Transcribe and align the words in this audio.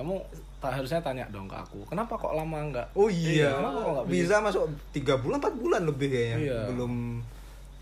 kamu 0.00 0.16
tak 0.58 0.76
harusnya 0.76 1.00
tanya 1.00 1.24
dong 1.28 1.44
ke 1.44 1.56
aku 1.56 1.84
kenapa 1.84 2.16
kok 2.16 2.32
lama 2.32 2.58
nggak 2.68 2.86
Oh 2.92 3.08
iya, 3.08 3.48
kenapa 3.52 3.78
kok 3.80 4.04
bikin? 4.04 4.12
bisa 4.12 4.34
masuk 4.40 4.64
tiga 4.90 5.14
bulan, 5.16 5.40
empat 5.40 5.54
bulan 5.56 5.82
lebih 5.84 6.08
kayaknya. 6.08 6.36
Iya. 6.36 6.58
Belum 6.68 6.92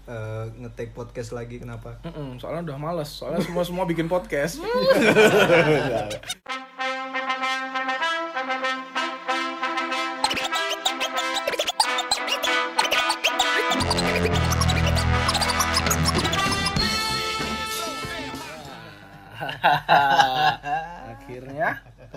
eh, 0.05 0.45
nge-take 0.59 0.93
podcast 0.93 1.31
lagi 1.33 1.59
kenapa? 1.59 1.99
Mm-mm, 2.01 2.39
soalnya 2.39 2.71
udah 2.71 2.79
males 2.81 3.11
soalnya 3.11 3.43
semua 3.43 3.61
semua 3.61 3.85
bikin 3.85 4.07
podcast 4.07 4.59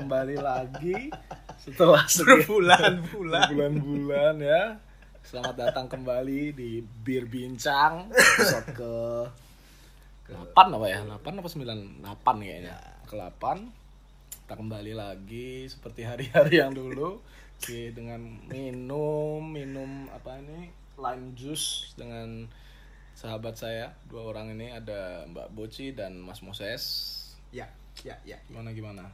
kembali 0.02 0.38
lagi 0.42 1.14
setelah 1.62 2.02
Berbulan-bulan. 2.10 3.54
bulan-bulan 3.54 4.36
ya. 4.42 4.64
Selamat 5.22 5.54
datang 5.62 5.86
kembali 5.86 6.58
di 6.58 6.82
bir 6.82 7.30
bincang 7.30 8.10
episode 8.10 8.68
ke 8.74 8.94
8 10.58 10.58
apa 10.58 10.88
ya? 10.90 11.06
8 11.06 11.22
apa 11.22 11.46
9 11.46 12.02
8 12.02 12.18
kayaknya. 12.42 12.82
Ke 13.06 13.14
8 13.14 14.42
kita 14.42 14.54
kembali 14.58 14.94
lagi 14.98 15.70
seperti 15.70 16.02
hari-hari 16.02 16.66
yang 16.66 16.74
dulu. 16.74 17.22
Oke, 17.62 17.94
dengan 17.94 18.42
minum 18.50 19.38
minum 19.46 20.10
apa 20.10 20.42
ini? 20.42 20.74
Lime 20.98 21.38
juice 21.38 21.94
dengan 21.94 22.50
sahabat 23.14 23.54
saya. 23.54 23.94
Dua 24.10 24.34
orang 24.34 24.58
ini 24.58 24.74
ada 24.74 25.30
Mbak 25.30 25.54
Boci 25.54 25.94
dan 25.94 26.18
Mas 26.18 26.42
Moses. 26.42 26.82
Ya, 27.54 27.70
ya, 28.02 28.18
ya. 28.26 28.42
gimana 28.50 28.74
gimana 28.74 29.06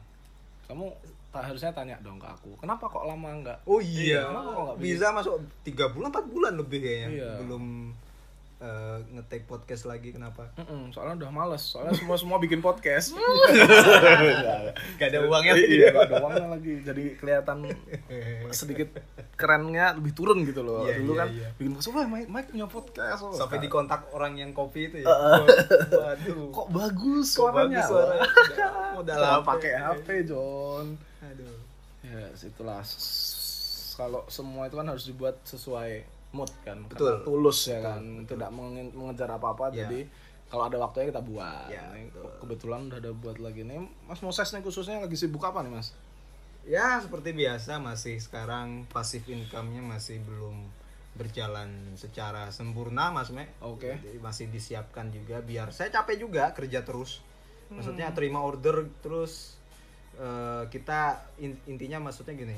kamu 0.67 0.85
tak 1.27 1.44
harusnya 1.48 1.71
tanya 1.71 1.95
dong 2.02 2.17
ke 2.17 2.27
aku 2.27 2.52
kenapa 2.59 2.88
kok 2.88 3.03
lama 3.03 3.30
nggak 3.44 3.58
Oh 3.67 3.80
iya, 3.84 4.27
kenapa 4.27 4.49
kok 4.52 4.63
nggak 4.63 4.78
bikin? 4.80 4.88
bisa 4.95 5.05
masuk 5.11 5.36
tiga 5.64 5.86
bulan, 5.92 6.08
empat 6.09 6.25
bulan 6.31 6.53
lebih 6.55 6.80
kayaknya. 6.81 7.08
Iya. 7.14 7.31
Belum 7.44 7.64
eh, 8.58 8.97
nge-take 9.11 9.45
podcast 9.45 9.86
lagi 9.86 10.09
kenapa? 10.09 10.50
Mm-mm, 10.55 10.89
soalnya 10.89 11.22
udah 11.22 11.31
males 11.31 11.61
soalnya 11.61 11.94
semua 11.94 12.16
semua 12.16 12.38
bikin 12.38 12.58
podcast 12.58 13.14
Gak 14.97 15.08
ada 15.08 15.19
uangnya. 15.23 15.53
iya 15.55 15.88
gak 15.91 16.09
ada 16.09 16.16
uangnya 16.19 16.47
lagi 16.52 16.73
jadi 16.81 17.03
kelihatan 17.16 17.69
sedikit 18.49 18.89
kerennya 19.33 19.94
lebih 19.94 20.11
turun 20.11 20.41
gitu 20.41 20.61
loh 20.61 20.83
Iya, 20.83 20.97
dulu 20.97 21.14
iya, 21.14 21.19
kan 21.19 21.27
iya. 21.31 21.47
bikin 21.55 21.72
podcast 21.72 21.91
wah 21.91 22.05
Mike, 22.08 22.30
Mike 22.30 22.49
punya 22.49 22.67
podcast 22.67 23.19
oh, 23.19 23.30
Sampai 23.31 23.58
sekarang- 23.58 23.64
dikontak 23.64 24.02
orang 24.11 24.33
yang 24.36 24.52
kopi 24.52 24.88
itu 24.88 24.97
ya. 25.02 25.08
Waduh. 25.08 26.49
kok 26.49 26.67
bagus 26.69 27.27
Kok 27.30 27.38
suaranya 27.45 27.77
bagus 27.77 27.86
suaranya. 27.88 28.30
Modal 28.97 29.21
pakai 29.44 29.71
HP 29.75 30.08
John 30.25 30.86
Aduh. 31.21 31.58
ya 32.02 32.19
itulah 32.33 32.81
S- 32.81 33.94
kalau 33.94 34.25
semua 34.27 34.66
itu 34.66 34.73
kan 34.73 34.88
harus 34.88 35.05
dibuat 35.05 35.42
sesuai 35.44 36.17
mood 36.38 36.52
kan 36.61 36.77
Betul. 36.85 37.17
Karena 37.17 37.25
tulus 37.25 37.59
ya 37.66 37.80
kan 37.81 38.03
tidak 38.23 38.49
menge- 38.49 38.93
mengejar 38.93 39.30
apa-apa 39.31 39.73
Ya. 39.73 39.83
jadi 39.83 40.05
kalau 40.47 40.63
ada 40.63 40.77
waktunya 40.77 41.09
kita 41.09 41.19
buat 41.21 41.67
Ya, 41.67 41.83
Ini 41.91 42.07
betul. 42.07 42.30
kebetulan 42.39 42.80
udah 42.88 42.97
ada 42.97 43.11
buat 43.11 43.38
lagi 43.38 43.61
nih 43.61 43.81
Mas 44.05 44.21
Moses 44.21 44.47
nih 44.47 44.61
khususnya 44.61 44.97
lagi 44.97 45.17
sibuk 45.17 45.41
apa 45.41 45.59
nih 45.59 45.73
Mas 45.73 45.91
Ya 46.63 46.99
seperti 46.99 47.31
biasa 47.31 47.80
masih 47.80 48.19
sekarang 48.19 48.85
pasif 48.85 49.23
income-nya 49.25 49.80
masih 49.80 50.19
belum 50.19 50.67
berjalan 51.15 51.71
secara 51.95 52.52
sempurna 52.52 53.09
Mas 53.09 53.31
Me. 53.31 53.47
Oke. 53.59 53.97
Jadi 53.97 54.19
masih 54.19 54.45
disiapkan 54.47 55.09
juga 55.09 55.39
biar 55.39 55.71
saya 55.71 55.89
capek 55.89 56.21
juga 56.21 56.52
kerja 56.52 56.83
terus. 56.83 57.23
Hmm. 57.67 57.80
Maksudnya 57.80 58.11
terima 58.11 58.43
order 58.43 58.83
terus 58.99 59.55
eh, 60.13 60.63
kita 60.67 61.23
in- 61.38 61.58
intinya 61.65 62.03
maksudnya 62.03 62.35
gini. 62.35 62.58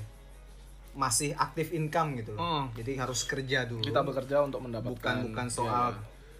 Masih 0.99 1.31
aktif 1.33 1.71
income 1.71 2.19
gitu 2.19 2.35
loh. 2.35 2.43
Hmm. 2.59 2.63
Jadi 2.73 2.91
harus 2.93 3.23
kerja 3.23 3.63
dulu. 3.63 3.79
kita 3.81 4.03
bekerja 4.03 4.43
untuk 4.43 4.59
mendapatkan 4.59 4.91
bukan 4.91 5.15
bukan 5.25 5.47
Iya, 5.47 5.55
soal 5.55 5.87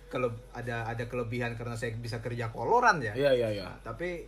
kele- 0.06 0.42
ada 0.52 0.84
ada 0.86 1.04
kelebihan 1.06 1.54
karena 1.54 1.74
saya 1.74 1.96
bisa 1.96 2.18
kerja 2.18 2.50
koloran 2.50 3.00
ya. 3.00 3.14
iya 3.14 3.32
iya 3.32 3.50
iya 3.54 3.66
Nah, 3.66 3.80
tapi 3.86 4.26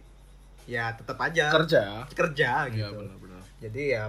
ya 0.63 0.93
tetap 0.93 1.17
aja 1.19 1.49
kerja 1.51 2.05
kerja 2.07 2.49
iya 2.65 2.85
gitu 2.85 3.01
benar-benar 3.01 3.41
jadi 3.59 3.81
ya 3.91 4.03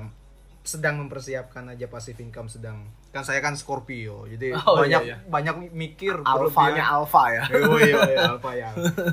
sedang 0.63 1.01
mempersiapkan 1.01 1.65
aja 1.67 1.89
passive 1.89 2.21
income 2.21 2.45
sedang 2.47 2.85
kan 3.09 3.25
saya 3.25 3.41
kan 3.41 3.57
Scorpio 3.57 4.29
jadi 4.29 4.53
Oh, 4.61 4.79
banyak 4.79 5.01
iya, 5.03 5.17
iya. 5.17 5.27
banyak 5.27 5.73
mikir 5.73 6.21
alfanya 6.21 6.85
alfa 6.87 7.25
ya 7.31 7.43
oh 7.67 7.81
iya, 7.81 7.97
iya 8.07 8.21
alfa 8.33 8.53
ya 8.53 8.69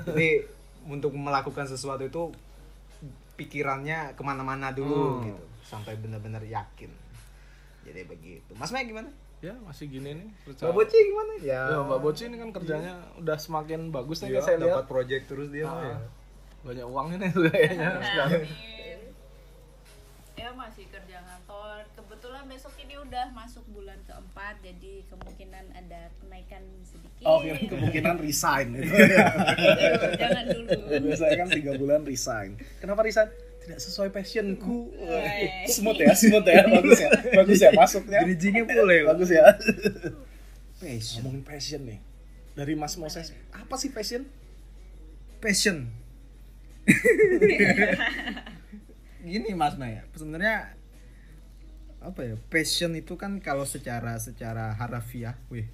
jadi 0.05 0.43
untuk 0.85 1.15
melakukan 1.15 1.63
sesuatu 1.65 2.03
itu 2.03 2.27
pikirannya 3.35 4.13
ke 4.13 4.21
mana-mana 4.21 4.69
dulu 4.69 5.15
Hmm. 5.15 5.25
gitu 5.25 5.43
sampai 5.69 5.93
benar-benar 5.95 6.41
yakin 6.41 6.89
jadi 7.81 8.01
begitu 8.03 8.51
Mas 8.53 8.69
Mike 8.69 8.89
gimana 8.89 9.13
ya 9.39 9.53
masih 9.61 9.87
gini 9.87 10.11
nih 10.11 10.29
Mbak 10.51 10.73
Boci 10.73 10.97
gimana 10.99 11.33
ya 11.39 11.61
ya 11.69 11.79
Mbak 11.79 11.99
Boci 12.01 12.23
ini 12.25 12.37
kan 12.37 12.49
kerjanya 12.51 12.91
udah 13.15 13.37
semakin 13.37 13.87
bagus 13.87 14.19
nih 14.19 14.33
Iya, 14.33 14.41
saya 14.41 14.57
lihat 14.57 14.75
dapat 14.75 14.87
project 14.87 15.23
terus 15.27 15.47
dia 15.47 15.63
Ah. 15.63 15.71
mah 15.71 15.85
ya. 15.85 15.97
banyak 16.59 16.85
uangnya 16.85 17.17
nih 17.21 17.31
kayaknya 17.45 17.89
sekarang. 18.03 18.43
Ya 20.35 20.49
masih 20.51 20.87
kerja 20.87 21.19
kantor. 21.19 21.83
Kebetulan 21.93 22.43
besok 22.47 22.71
ini 22.77 22.95
udah 22.95 23.27
masuk 23.29 23.63
bulan 23.69 23.99
keempat, 24.03 24.55
jadi 24.59 25.03
kemungkinan 25.07 25.65
ada 25.73 26.07
kenaikan 26.17 26.63
sedikit. 26.81 27.23
oh 27.23 27.39
kira 27.39 27.59
kemungkinan 27.61 28.15
resign 28.17 28.67
gitu 28.73 28.87
jangan 30.21 30.43
dulu. 30.47 30.69
biasanya 31.01 31.35
kan 31.37 31.47
tiga 31.49 31.71
bulan 31.75 32.01
resign 32.03 32.49
kenapa 32.79 33.03
resign 33.03 33.27
tidak 33.69 33.85
sesuai 33.85 34.09
passionku. 34.09 34.89
Smooth 35.77 36.01
ya 36.01 36.17
smooth 36.17 36.47
ya. 36.49 36.65
Bagus 36.65 36.97
ya. 36.97 37.09
Bagus 37.37 37.59
ya 37.61 37.69
masuknya. 37.77 38.25
Bridgingnya 38.25 38.65
boleh 38.65 39.05
bagus 39.05 39.29
ya. 39.29 39.45
Passion. 40.81 41.21
Ngomongin 41.21 41.45
passion 41.45 41.81
nih. 41.85 42.01
Dari 42.57 42.73
Mas 42.73 42.97
Moses 42.97 43.29
apa 43.53 43.77
sih 43.77 43.93
passion? 43.93 44.25
Passion. 45.37 45.85
Gini 49.29 49.53
mas 49.53 49.77
Maya 49.77 50.01
sebenarnya 50.17 50.73
apa 52.01 52.25
ya 52.25 52.35
passion 52.49 52.97
itu 52.97 53.13
kan 53.19 53.37
kalau 53.37 53.69
secara 53.69 54.17
secara 54.17 54.73
harafiah 54.73 55.37
wih. 55.53 55.69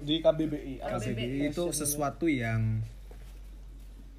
Di 0.00 0.24
KBBI 0.24 0.80
sih? 0.80 1.12
KBBI 1.12 1.52
itu 1.52 1.68
sesuatu 1.76 2.24
yang 2.24 2.80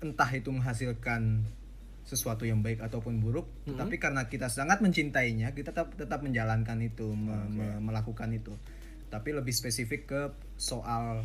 entah 0.06 0.30
itu 0.30 0.54
menghasilkan 0.54 1.42
sesuatu 2.04 2.44
yang 2.44 2.60
baik 2.60 2.80
ataupun 2.80 3.18
buruk 3.18 3.48
Mhm. 3.64 3.78
tapi 3.78 3.96
karena 3.96 4.26
kita 4.26 4.48
sangat 4.48 4.80
mencintainya 4.80 5.52
kita 5.52 5.72
tetap 5.72 5.96
tetap 5.96 6.20
menjalankan 6.20 6.76
itu 6.80 7.08
me- 7.10 7.48
me- 7.50 7.80
melakukan 7.82 8.28
itu 8.30 8.52
tapi 9.08 9.32
lebih 9.32 9.52
spesifik 9.52 10.02
ke 10.06 10.22
soal 10.56 11.24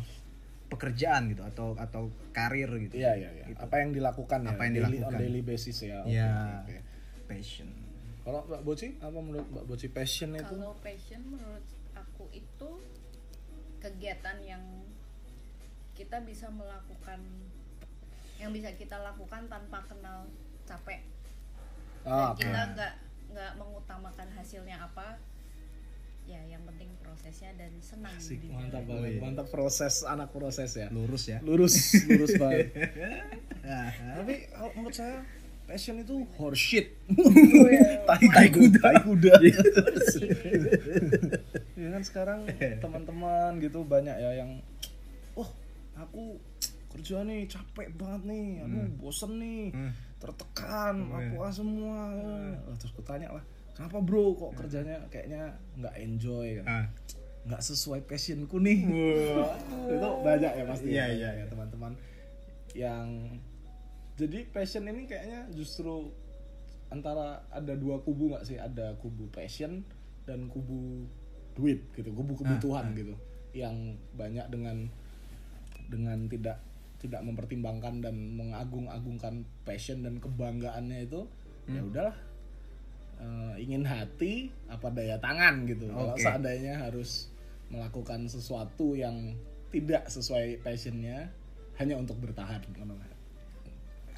pekerjaan 0.67 1.27
gitu 1.27 1.41
atau 1.43 1.73
atau 1.75 2.07
karir 2.29 2.69
gitu 2.79 2.95
Iya 2.95 3.17
iya 3.17 3.29
iya. 3.33 3.45
Apa 3.57 3.81
yang 3.81 3.89
dilakukan 3.89 4.45
ya? 4.45 4.53
Apa 4.53 4.61
yang 4.63 4.73
daily- 4.77 5.01
dilakukan. 5.01 5.11
on 5.11 5.19
daily 5.19 5.41
basis 5.41 5.77
ya. 5.81 5.97
Oke, 5.99 6.13
ya 6.13 6.29
oke, 6.29 6.53
oke. 6.61 6.77
passion 7.27 7.67
Kalau 8.19 8.39
Mbak 8.45 8.61
Boci 8.61 8.87
apa 8.95 9.17
menurut 9.17 9.47
Mbak 9.49 9.65
Boci 9.65 9.87
passion 9.89 10.29
itu? 10.31 10.45
Kalau 10.45 10.77
passion 10.77 11.21
menurut 11.25 11.65
aku 11.93 12.29
itu 12.29 12.69
kegiatan 13.79 14.37
yang 14.43 14.61
kita 15.93 16.21
bisa 16.21 16.47
melakukan 16.47 17.17
yang 18.37 18.53
bisa 18.53 18.69
kita 18.71 18.95
lakukan 18.95 19.49
tanpa 19.49 19.83
kenal 19.83 20.29
capek 20.69 21.01
dan 21.99 22.07
Ah, 22.07 22.31
oke. 22.31 22.39
kita 22.39 22.61
nggak 22.71 22.93
nggak 23.29 23.51
mengutamakan 23.55 24.27
hasilnya 24.31 24.77
apa 24.79 25.17
ya 26.23 26.37
yang 26.45 26.61
penting 26.63 26.93
prosesnya 26.95 27.49
dan 27.53 27.73
senang 27.79 28.13
Asik, 28.13 28.37
di 28.37 28.49
mantap 28.49 28.85
banget. 28.85 29.17
Mantap 29.17 29.47
proses 29.49 30.01
anak 30.03 30.29
proses 30.29 30.69
ya. 30.71 30.87
lurus 30.89 31.25
ya 31.25 31.41
Lurus, 31.41 31.73
lurus 32.05 32.37
banget. 32.37 32.69
Tapi 34.15 34.35
menurut 34.75 34.93
saya 34.93 35.25
passion 35.65 35.97
itu 35.97 36.25
horseshit. 36.35 36.93
tai 38.07 38.47
kuda. 38.47 38.77
Tai 38.79 38.97
kuda. 39.03 39.33
ya 41.75 41.87
kan 41.89 42.01
sekarang 42.01 42.39
teman-teman 42.79 43.57
gitu 43.59 43.81
banyak 43.83 44.13
ya 44.13 44.31
yang 44.35 44.61
oh 45.33 45.49
aku 45.95 46.37
kerja 46.89 47.21
nih 47.21 47.45
capek 47.45 47.93
banget 47.93 48.21
nih, 48.25 48.45
aku 48.63 48.79
bosen 48.99 49.31
nih, 49.37 49.69
Hmm. 49.69 49.93
Tertekan, 50.19 50.95
Oh, 51.07 51.15
aku 51.15 51.35
ah 51.41 51.53
semua. 51.55 51.99
Oh, 52.67 52.75
terus 52.75 52.91
kutanya 52.91 53.31
lah, 53.31 53.43
kenapa 53.71 54.03
bro 54.03 54.35
kok 54.35 54.51
kerjanya 54.59 54.99
kayaknya 55.07 55.55
nggak 55.79 55.95
enjoy? 55.95 56.59
Kan? 56.61 56.67
Ah. 56.67 56.87
nggak 57.39 57.63
sesuai 57.63 58.03
passionku 58.03 58.59
nih. 58.59 58.83
Itu 59.89 60.09
banyak 60.21 60.51
ya 60.59 60.63
pasti 60.67 60.87
Iya, 60.91 61.05
ya, 61.07 61.15
iya, 61.15 61.29
ya 61.41 61.45
teman-teman 61.47 61.95
yang 62.77 63.39
jadi 64.19 64.45
passion 64.51 64.83
ini 64.85 65.07
kayaknya 65.07 65.47
justru 65.55 66.11
antara 66.91 67.47
ada 67.49 67.73
dua 67.79 68.03
kubu 68.03 68.35
nggak 68.35 68.43
sih? 68.43 68.59
Ada 68.59 68.99
kubu 68.99 69.31
passion 69.31 69.87
dan 70.27 70.51
kubu 70.51 71.07
duit 71.55 71.87
gitu 71.95 72.11
kubu 72.11 72.35
kebutuhan 72.37 72.91
gitu. 72.93 73.15
Yang 73.55 73.97
banyak 74.13 74.45
dengan 74.51 74.91
dengan 75.89 76.27
tidak 76.29 76.61
tidak 76.99 77.23
mempertimbangkan 77.23 78.03
dan 78.03 78.15
mengagung-agungkan 78.35 79.47
passion 79.63 80.03
dan 80.03 80.19
kebanggaannya 80.19 81.07
itu 81.07 81.23
ya 81.69 81.79
udahlah 81.79 82.17
eh, 83.23 83.53
ingin 83.63 83.87
hati 83.87 84.51
apa 84.67 84.91
daya 84.91 85.15
tangan 85.17 85.63
gitu 85.63 85.87
kalau 85.89 86.13
Oke. 86.13 86.23
seandainya 86.23 86.83
harus 86.83 87.31
melakukan 87.69 88.25
sesuatu 88.25 88.97
yang 88.97 89.37
tidak 89.69 90.09
sesuai 90.09 90.65
passionnya 90.65 91.29
hanya 91.77 91.95
untuk 91.95 92.19
bertahan. 92.19 92.59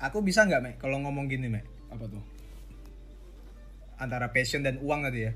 Aku 0.01 0.25
bisa 0.25 0.47
nggak, 0.49 0.61
Mek? 0.65 0.75
Kalau 0.81 0.97
ngomong 0.97 1.29
gini, 1.29 1.45
Mek. 1.45 1.67
apa 1.91 2.07
tuh 2.07 2.23
Antara 4.01 4.33
passion 4.33 4.65
dan 4.65 4.81
uang 4.81 5.05
tadi 5.05 5.29
ya. 5.29 5.31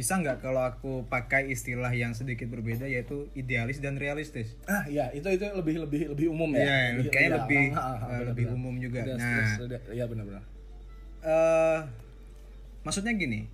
Bisa 0.00 0.16
nggak 0.16 0.40
kalau 0.40 0.64
aku 0.64 1.04
pakai 1.06 1.46
istilah 1.46 1.92
yang 1.92 2.10
sedikit 2.10 2.48
berbeda 2.48 2.84
yaitu 2.86 3.28
idealis 3.34 3.78
dan 3.78 3.94
realistis? 3.94 4.56
ah 4.64 4.88
ya 4.88 5.12
itu 5.12 5.28
itu 5.28 5.44
lebih 5.52 5.84
lebih 5.84 6.02
lebih 6.10 6.26
umum 6.28 6.48
ya 6.50 6.64
Iya, 6.64 6.76
Lebih- 6.96 7.10
kayaknya 7.10 7.28
iya, 7.28 7.38
lebih 7.38 7.64
ah, 7.66 7.76
ah, 7.76 7.84
ah, 7.84 7.92
eh, 7.92 8.00
benar, 8.00 8.24
lebih 8.26 8.44
benar. 8.46 8.56
umum 8.56 8.74
juga. 8.76 9.00
Udah, 9.02 9.14
Nah, 9.14 9.28
terus, 9.28 9.52
udah, 9.62 9.80
iya 9.92 10.04
benar-benar 10.04 10.44
eh 11.20 11.78
maksudnya 12.80 13.12
gini. 13.12 13.44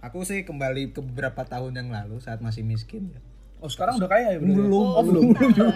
Aku 0.00 0.24
sih 0.24 0.42
kembali 0.42 0.90
ke 0.90 0.98
beberapa 1.00 1.44
tahun 1.44 1.70
yang 1.72 1.88
lalu 1.88 2.18
saat 2.18 2.40
masih 2.40 2.60
miskin. 2.60 3.14
oh 3.60 3.68
sekarang 3.68 3.94
udah 3.94 4.08
kaya 4.08 4.26
ya 4.32 4.38
bener 4.38 4.56
ya? 4.56 4.64
Belum. 4.64 4.88
oh, 4.90 5.04
belum 5.04 5.22
Sultan. 5.36 5.68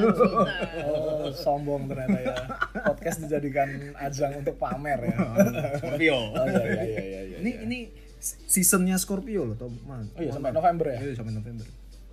oh 0.82 1.29
sombong 1.31 1.85
ternyata 1.85 2.17
ya 2.19 2.35
podcast 2.82 3.20
dijadikan 3.20 3.69
ajang 3.94 4.41
untuk 4.41 4.56
pamer 4.56 4.96
ya 5.05 5.17
Scorpio. 5.79 6.17
oh 6.32 6.44
iya 6.44 6.64
iya 6.64 6.82
iya 6.82 7.02
iya, 7.05 7.20
iya. 7.23 7.37
Ini 7.38 7.50
ini 7.62 7.79
seasonnya 8.24 8.96
Scorpio 8.96 9.44
loh, 9.44 9.56
teman. 9.60 10.08
oh 10.16 10.20
iya 10.24 10.32
sampai 10.32 10.50
November 10.56 10.86
ya 10.88 10.98
Iya, 11.04 11.14
sampai 11.20 11.34
November. 11.36 11.66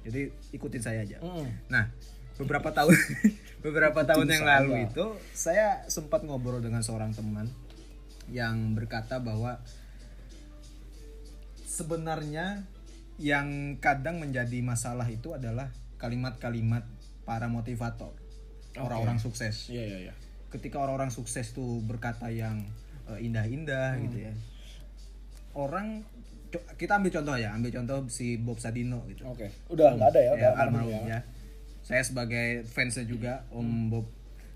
Jadi 0.04 0.22
ikutin 0.52 0.82
saya 0.84 1.08
aja. 1.08 1.24
Mm. 1.24 1.48
Nah, 1.72 1.88
beberapa 2.36 2.74
tahun 2.76 2.92
beberapa 3.66 4.02
tahun 4.04 4.28
yang 4.28 4.44
saya. 4.44 4.54
lalu 4.60 4.90
itu 4.90 5.06
saya 5.32 5.68
sempat 5.88 6.26
ngobrol 6.26 6.60
dengan 6.60 6.82
seorang 6.82 7.14
teman 7.16 7.48
yang 8.28 8.74
berkata 8.74 9.22
bahwa 9.22 9.62
sebenarnya 11.64 12.66
yang 13.22 13.78
kadang 13.78 14.18
menjadi 14.18 14.60
masalah 14.66 15.06
itu 15.08 15.32
adalah 15.38 15.70
kalimat-kalimat 16.02 16.82
para 17.22 17.46
motivator, 17.46 18.18
orang-orang 18.76 19.22
sukses. 19.22 19.70
iya 19.70 19.86
iya 19.86 19.98
iya 20.10 20.14
Ketika 20.50 20.82
orang-orang 20.82 21.14
sukses 21.14 21.54
tuh 21.54 21.80
berkata 21.86 22.28
yang 22.34 22.66
eh, 23.08 23.20
indah-indah 23.24 24.02
gitu 24.04 24.26
ya. 24.28 24.34
Orang 25.54 26.04
kita 26.76 27.00
ambil 27.00 27.12
contoh 27.16 27.36
ya, 27.40 27.56
ambil 27.56 27.72
contoh 27.72 27.98
si 28.12 28.36
Bob 28.36 28.60
Sadino 28.60 29.08
gitu 29.08 29.24
oke 29.24 29.48
udah 29.72 29.96
nggak 29.96 30.10
ada 30.12 30.20
ya 30.20 30.32
ya, 30.36 30.50
almarhum 30.60 30.92
ya. 30.92 31.02
ya. 31.08 31.20
Saya 31.82 32.04
sebagai 32.04 32.68
fansnya 32.68 33.08
juga 33.08 33.48
Om 33.56 33.88
Bob, 33.88 34.06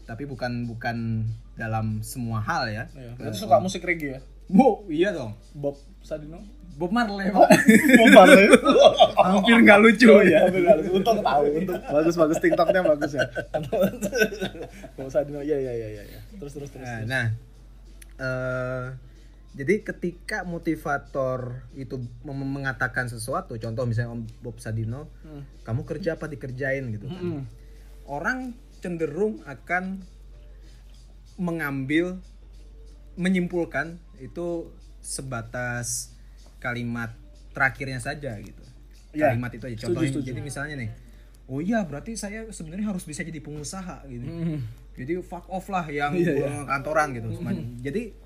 tapi 0.03 0.27
bukan 0.27 0.67
bukan 0.67 1.23
dalam 1.55 2.03
semua 2.03 2.43
hal 2.43 2.67
ya. 2.67 2.83
Iya. 2.91 3.15
Berarti 3.15 3.37
suka 3.39 3.63
musik 3.63 3.81
reggae 3.87 4.19
ya 4.19 4.21
Wow, 4.45 4.85
iya 4.93 5.09
dong. 5.09 5.33
Bob 5.57 5.73
Sadino 6.05 6.37
Bob 6.75 6.91
Marley 6.91 7.31
Pak. 7.31 7.49
Bob 8.03 8.09
Marley 8.13 8.45
Hampir 9.25 9.57
nggak 9.63 9.79
lucu 9.79 10.11
Oh 10.11 10.19
ya. 10.21 10.43
iya. 10.51 10.73
Untung 10.91 11.23
tahu, 11.23 11.43
untung 11.55 11.79
bagus 11.79 12.15
bagus 12.19 12.37
TikToknya 12.43 12.81
bagus 12.83 13.11
ya. 13.15 13.23
Bob 14.99 15.07
Sadino, 15.09 15.39
iya 15.39 15.55
iya 15.57 15.73
iya 15.73 16.03
iya. 16.03 16.19
Terus 16.35 16.51
terus 16.59 16.69
terus. 16.75 16.83
Nah, 16.83 16.99
nah, 17.07 17.25
eh, 18.19 18.83
jadi 19.55 19.87
ketika 19.87 20.43
motivator 20.43 21.63
itu 21.79 21.95
mengatakan 22.27 23.07
sesuatu, 23.07 23.55
contoh 23.55 23.87
misalnya 23.87 24.11
Om 24.11 24.27
Bob 24.43 24.59
Sadino, 24.59 25.07
Hmm. 25.23 25.47
kamu 25.63 25.87
kerja 25.87 26.19
apa 26.19 26.27
dikerjain 26.27 26.91
gitu 26.91 27.07
kan. 27.07 27.23
Mm. 27.23 27.41
Orang 28.03 28.51
cenderung 28.83 29.39
akan 29.47 30.03
mengambil 31.39 32.19
menyimpulkan 33.15 33.95
itu 34.19 34.71
sebatas 34.99 36.11
kalimat 36.59 37.15
terakhirnya 37.55 38.03
saja 38.03 38.35
gitu. 38.43 38.63
Iya. 39.15 39.31
Kalimat 39.31 39.51
itu 39.55 39.63
aja 39.71 39.75
Setuju, 39.79 39.87
contohnya 39.87 40.11
setuju. 40.11 40.27
jadi 40.35 40.41
misalnya 40.43 40.75
nih. 40.75 40.91
Oh 41.47 41.63
iya, 41.63 41.79
berarti 41.87 42.17
saya 42.19 42.43
sebenarnya 42.51 42.91
harus 42.91 43.07
bisa 43.07 43.23
jadi 43.23 43.39
pengusaha 43.39 44.03
gitu. 44.11 44.27
Mm. 44.27 44.59
Jadi 44.99 45.13
fuck 45.23 45.47
off 45.47 45.71
lah 45.71 45.87
yang 45.87 46.11
iya. 46.15 46.35
pulang 46.35 46.67
kantoran 46.67 47.07
gitu. 47.15 47.27
Jadi 47.79 48.01
ke- 48.11 48.24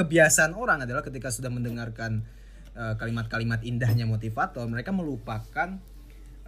kebiasaan 0.00 0.56
orang 0.56 0.88
adalah 0.88 1.04
ketika 1.04 1.28
sudah 1.28 1.52
mendengarkan 1.52 2.24
eh, 2.72 2.94
kalimat-kalimat 2.96 3.60
indahnya 3.60 4.08
motivator, 4.08 4.64
mereka 4.64 4.96
melupakan 4.96 5.76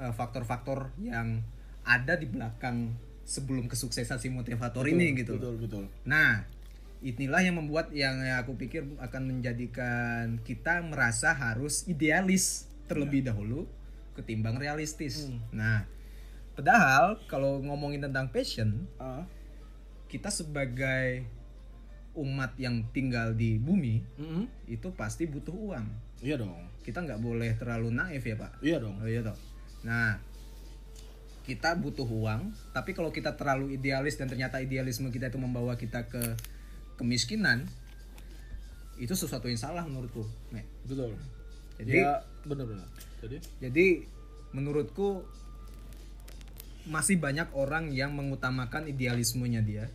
eh, 0.01 0.13
faktor-faktor 0.17 0.97
yang 1.05 1.45
ada 1.85 2.17
di 2.17 2.25
belakang 2.31 2.97
sebelum 3.29 3.69
kesuksesan 3.69 4.17
si 4.17 4.33
motivator 4.33 4.83
ini 4.89 5.13
gitu. 5.21 5.37
Betul 5.37 5.61
betul. 5.61 5.85
Nah, 6.09 6.49
inilah 7.05 7.43
yang 7.45 7.61
membuat 7.61 7.93
yang 7.93 8.19
aku 8.41 8.57
pikir 8.57 8.87
akan 8.99 9.23
menjadikan 9.29 10.41
kita 10.47 10.81
merasa 10.81 11.35
harus 11.37 11.85
idealis 11.91 12.71
terlebih 12.87 13.27
dahulu 13.27 13.69
ketimbang 14.15 14.57
realistis. 14.59 15.29
Nah, 15.51 15.85
padahal 16.55 17.21
kalau 17.27 17.61
ngomongin 17.63 18.05
tentang 18.07 18.31
passion, 18.31 18.87
Ah. 18.97 19.27
kita 20.13 20.29
sebagai 20.29 21.25
umat 22.13 22.53
yang 22.61 22.85
tinggal 22.93 23.33
di 23.33 23.57
bumi 23.57 24.05
Mm-mm. 24.21 24.45
itu 24.69 24.93
pasti 24.93 25.25
butuh 25.25 25.53
uang. 25.53 25.87
Iya 26.21 26.37
dong. 26.37 26.69
Kita 26.85 27.01
nggak 27.01 27.21
boleh 27.21 27.57
terlalu 27.57 27.89
naif 27.89 28.23
ya 28.23 28.37
pak. 28.37 28.61
Iya 28.61 28.77
dong. 28.85 29.01
Oh 29.01 29.09
iya 29.09 29.25
toh. 29.25 29.37
Nah, 29.83 30.21
kita 31.43 31.75
butuh 31.75 32.07
uang, 32.07 32.55
tapi 32.71 32.95
kalau 32.95 33.11
kita 33.11 33.35
terlalu 33.35 33.75
idealis 33.75 34.15
dan 34.21 34.31
ternyata 34.31 34.63
idealisme 34.63 35.11
kita 35.11 35.33
itu 35.33 35.41
membawa 35.41 35.75
kita 35.75 36.07
ke 36.07 36.23
kemiskinan, 37.01 37.67
itu 39.01 39.11
sesuatu 39.17 39.51
yang 39.51 39.59
salah 39.59 39.83
menurutku. 39.83 40.23
Mek. 40.55 40.69
Betul. 40.87 41.17
Jadi- 41.81 41.99
ya, 41.99 42.23
benar 42.47 42.69
benar. 42.69 42.87
Jadi 43.25 43.37
Jadi 43.59 43.87
menurutku 44.53 45.25
masih 46.87 47.17
banyak 47.19 47.51
orang 47.55 47.95
yang 47.95 48.11
mengutamakan 48.13 48.91
idealismenya 48.91 49.63
dia 49.63 49.87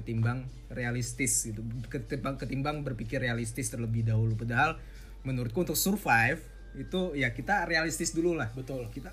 ketimbang 0.00 0.48
realistis 0.72 1.44
gitu. 1.44 1.60
Ketimbang 1.92 2.40
ketimbang 2.40 2.80
berpikir 2.80 3.20
realistis 3.20 3.68
terlebih 3.68 4.08
dahulu. 4.08 4.32
Padahal 4.34 4.80
menurutku 5.28 5.60
untuk 5.60 5.76
survive 5.76 6.40
itu 6.74 7.12
ya 7.12 7.36
kita 7.36 7.68
realistis 7.68 8.16
dulu 8.16 8.32
lah. 8.32 8.48
Betul. 8.56 8.88
kita 8.88 9.12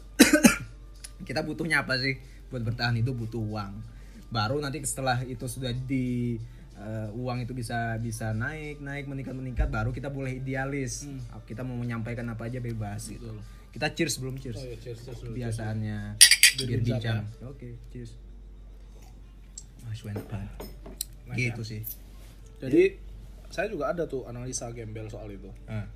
kita 1.28 1.44
butuhnya 1.44 1.84
apa 1.84 2.00
sih 2.00 2.16
buat 2.48 2.64
bertahan 2.64 2.96
itu 2.96 3.12
butuh 3.12 3.44
uang. 3.44 3.74
Baru 4.32 4.64
nanti 4.64 4.80
setelah 4.88 5.20
itu 5.28 5.44
sudah 5.52 5.76
di 5.76 6.40
eh, 6.80 7.10
uang 7.12 7.44
itu 7.44 7.52
bisa 7.52 8.00
bisa 8.00 8.32
naik 8.32 8.80
naik 8.80 9.12
meningkat 9.12 9.36
meningkat 9.36 9.68
baru 9.68 9.92
kita 9.92 10.08
boleh 10.08 10.40
idealis. 10.40 11.04
Kita 11.44 11.68
mau 11.68 11.76
menyampaikan 11.76 12.24
apa 12.32 12.48
aja 12.48 12.64
bebas 12.64 13.12
gitu. 13.12 13.28
Betul. 13.28 13.44
kita 13.68 13.94
cheers 13.94 14.18
belum 14.18 14.42
cheers? 14.42 14.58
Oh 14.58 14.66
iya, 14.66 14.78
cheers 14.82 15.06
cheers 15.06 15.22
kebiasaannya 15.22 16.18
Bir 16.58 16.66
bir 16.66 16.82
bincang, 16.82 17.30
oke 17.46 17.78
cheers 17.94 18.18
Mas 19.88 20.04
enak 20.04 20.26
banget 20.28 20.52
gitu 21.36 21.62
sih 21.64 21.82
Jadi 22.58 23.08
saya 23.48 23.72
juga 23.72 23.96
ada 23.96 24.04
tuh 24.10 24.28
analisa 24.28 24.68
gembel 24.76 25.08
soal 25.08 25.32
itu. 25.32 25.48
Ah. 25.72 25.88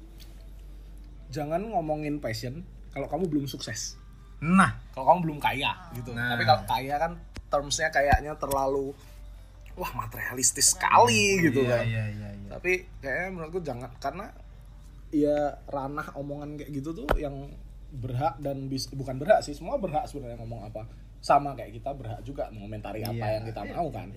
Jangan 1.31 1.59
ngomongin 1.73 2.23
passion 2.23 2.63
kalau 2.91 3.07
kamu 3.07 3.27
belum 3.27 3.45
sukses. 3.47 3.97
nah 4.41 4.77
Kalau 4.95 5.13
kamu 5.13 5.19
belum 5.29 5.39
kaya 5.41 5.73
gitu. 5.97 6.15
Nah. 6.15 6.33
Tapi 6.37 6.43
kalau 6.47 6.63
kaya 6.65 6.95
kan 7.01 7.11
termsnya 7.51 7.91
kayaknya 7.91 8.37
terlalu 8.39 8.95
wah 9.75 9.91
materialistis 9.95 10.75
sekali 10.75 11.39
gitu 11.49 11.63
iya 11.65 11.81
kan. 11.81 11.83
iya 11.87 12.03
iya 12.07 12.29
iya. 12.35 12.49
Tapi 12.55 12.87
kayaknya 12.99 13.27
menurutku 13.33 13.59
jangan 13.63 13.91
karena 13.99 14.31
ya 15.11 15.59
ranah 15.67 16.15
omongan 16.15 16.55
kayak 16.55 16.71
gitu 16.71 16.95
tuh 16.95 17.07
yang 17.19 17.51
berhak 17.91 18.39
dan 18.39 18.71
bis, 18.71 18.87
bukan 18.95 19.19
berhak 19.19 19.43
sih 19.43 19.51
semua 19.51 19.75
berhak 19.75 20.07
sebenarnya 20.07 20.39
ngomong 20.39 20.71
apa 20.71 20.87
sama 21.21 21.53
kayak 21.53 21.77
kita 21.77 21.93
berhak 21.93 22.19
juga 22.21 22.49
mengomentari 22.49 23.01
apa 23.01 23.13
Iya. 23.15 23.33
yang 23.37 23.45
kita 23.45 23.61
mau 23.71 23.87
kan. 23.87 24.09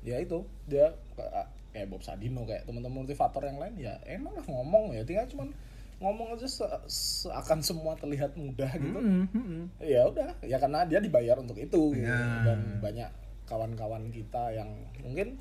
Ya 0.00 0.16
itu 0.16 0.38
dia 0.64 0.94
kayak- 1.12 1.50
Bob 1.86 2.02
Sadino 2.02 2.42
kayak 2.42 2.64
teman-teman 2.64 3.02
motivator 3.02 3.38
yang 3.40 3.54
lain 3.56 3.74
ya 3.76 3.94
emang 4.04 4.32
lah 4.32 4.42
ngomong 4.42 4.90
ya 4.90 5.02
tinggal 5.02 5.26
cuman 5.28 5.54
ngomong 5.98 6.34
aja 6.34 6.46
se- 6.46 6.82
seakan 6.88 7.58
semua 7.60 7.94
terlihat 7.94 8.34
mudah 8.34 8.66
gitu. 8.72 8.98
Mm, 8.98 9.26
mm, 9.26 9.38
mm. 9.38 9.64
ya 9.82 10.02
udah 10.04 10.30
ya 10.42 10.56
karena 10.56 10.86
dia 10.86 10.98
dibayar 10.98 11.34
untuk 11.34 11.54
itu. 11.54 11.94
Gitu. 11.94 12.06
Dan 12.42 12.78
banyak 12.78 13.10
kawan-kawan 13.46 14.10
kita 14.10 14.50
yang 14.52 14.70
mungkin 14.98 15.38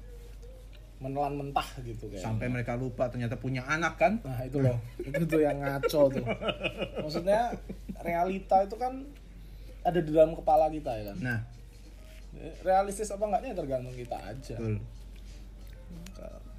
menelan 0.98 1.38
mentah 1.38 1.66
gitu 1.82 2.10
kayak. 2.10 2.22
Sampai 2.22 2.50
mereka 2.50 2.74
lupa 2.74 3.06
ternyata 3.06 3.38
punya 3.38 3.62
anak 3.66 3.98
kan? 3.98 4.18
Nah 4.22 4.42
itu 4.42 4.58
loh. 4.58 4.78
Itu 5.00 5.26
tuh 5.26 5.42
yang 5.42 5.58
ngaco 5.58 6.02
tuh. 6.12 6.26
Maksudnya 7.06 7.54
realita 8.02 8.62
itu 8.62 8.78
kan 8.78 9.06
ada 9.88 10.00
di 10.04 10.12
dalam 10.12 10.36
kepala 10.36 10.68
kita 10.68 10.92
ya 11.00 11.04
kan? 11.16 11.18
Nah. 11.24 11.40
Realistis 12.68 13.08
apa 13.10 13.24
enggaknya 13.24 13.56
tergantung 13.56 13.96
kita 13.96 14.18
aja. 14.20 14.58
Betul. 14.60 14.84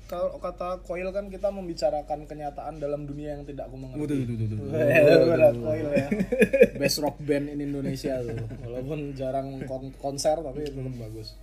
Kalau 0.08 0.40
kata 0.40 0.80
Koil 0.88 1.04
kan 1.12 1.28
kita 1.28 1.52
membicarakan 1.52 2.24
kenyataan 2.24 2.80
dalam 2.80 3.04
dunia 3.04 3.36
yang 3.36 3.44
tidak 3.44 3.68
aku 3.68 3.76
mengerti. 3.76 4.00
Betul, 4.00 4.18
betul, 4.24 4.46
betul, 4.72 5.60
Koil 5.60 5.88
ya. 5.92 6.08
Best 6.80 6.98
rock 7.04 7.20
band 7.20 7.52
in 7.52 7.60
Indonesia 7.60 8.16
tuh. 8.24 8.40
Walaupun 8.64 9.12
jarang 9.12 9.60
kon- 9.68 9.92
konser 10.00 10.40
tapi 10.40 10.64
itu 10.64 10.72
tetap 10.72 10.96
bagus. 10.96 11.36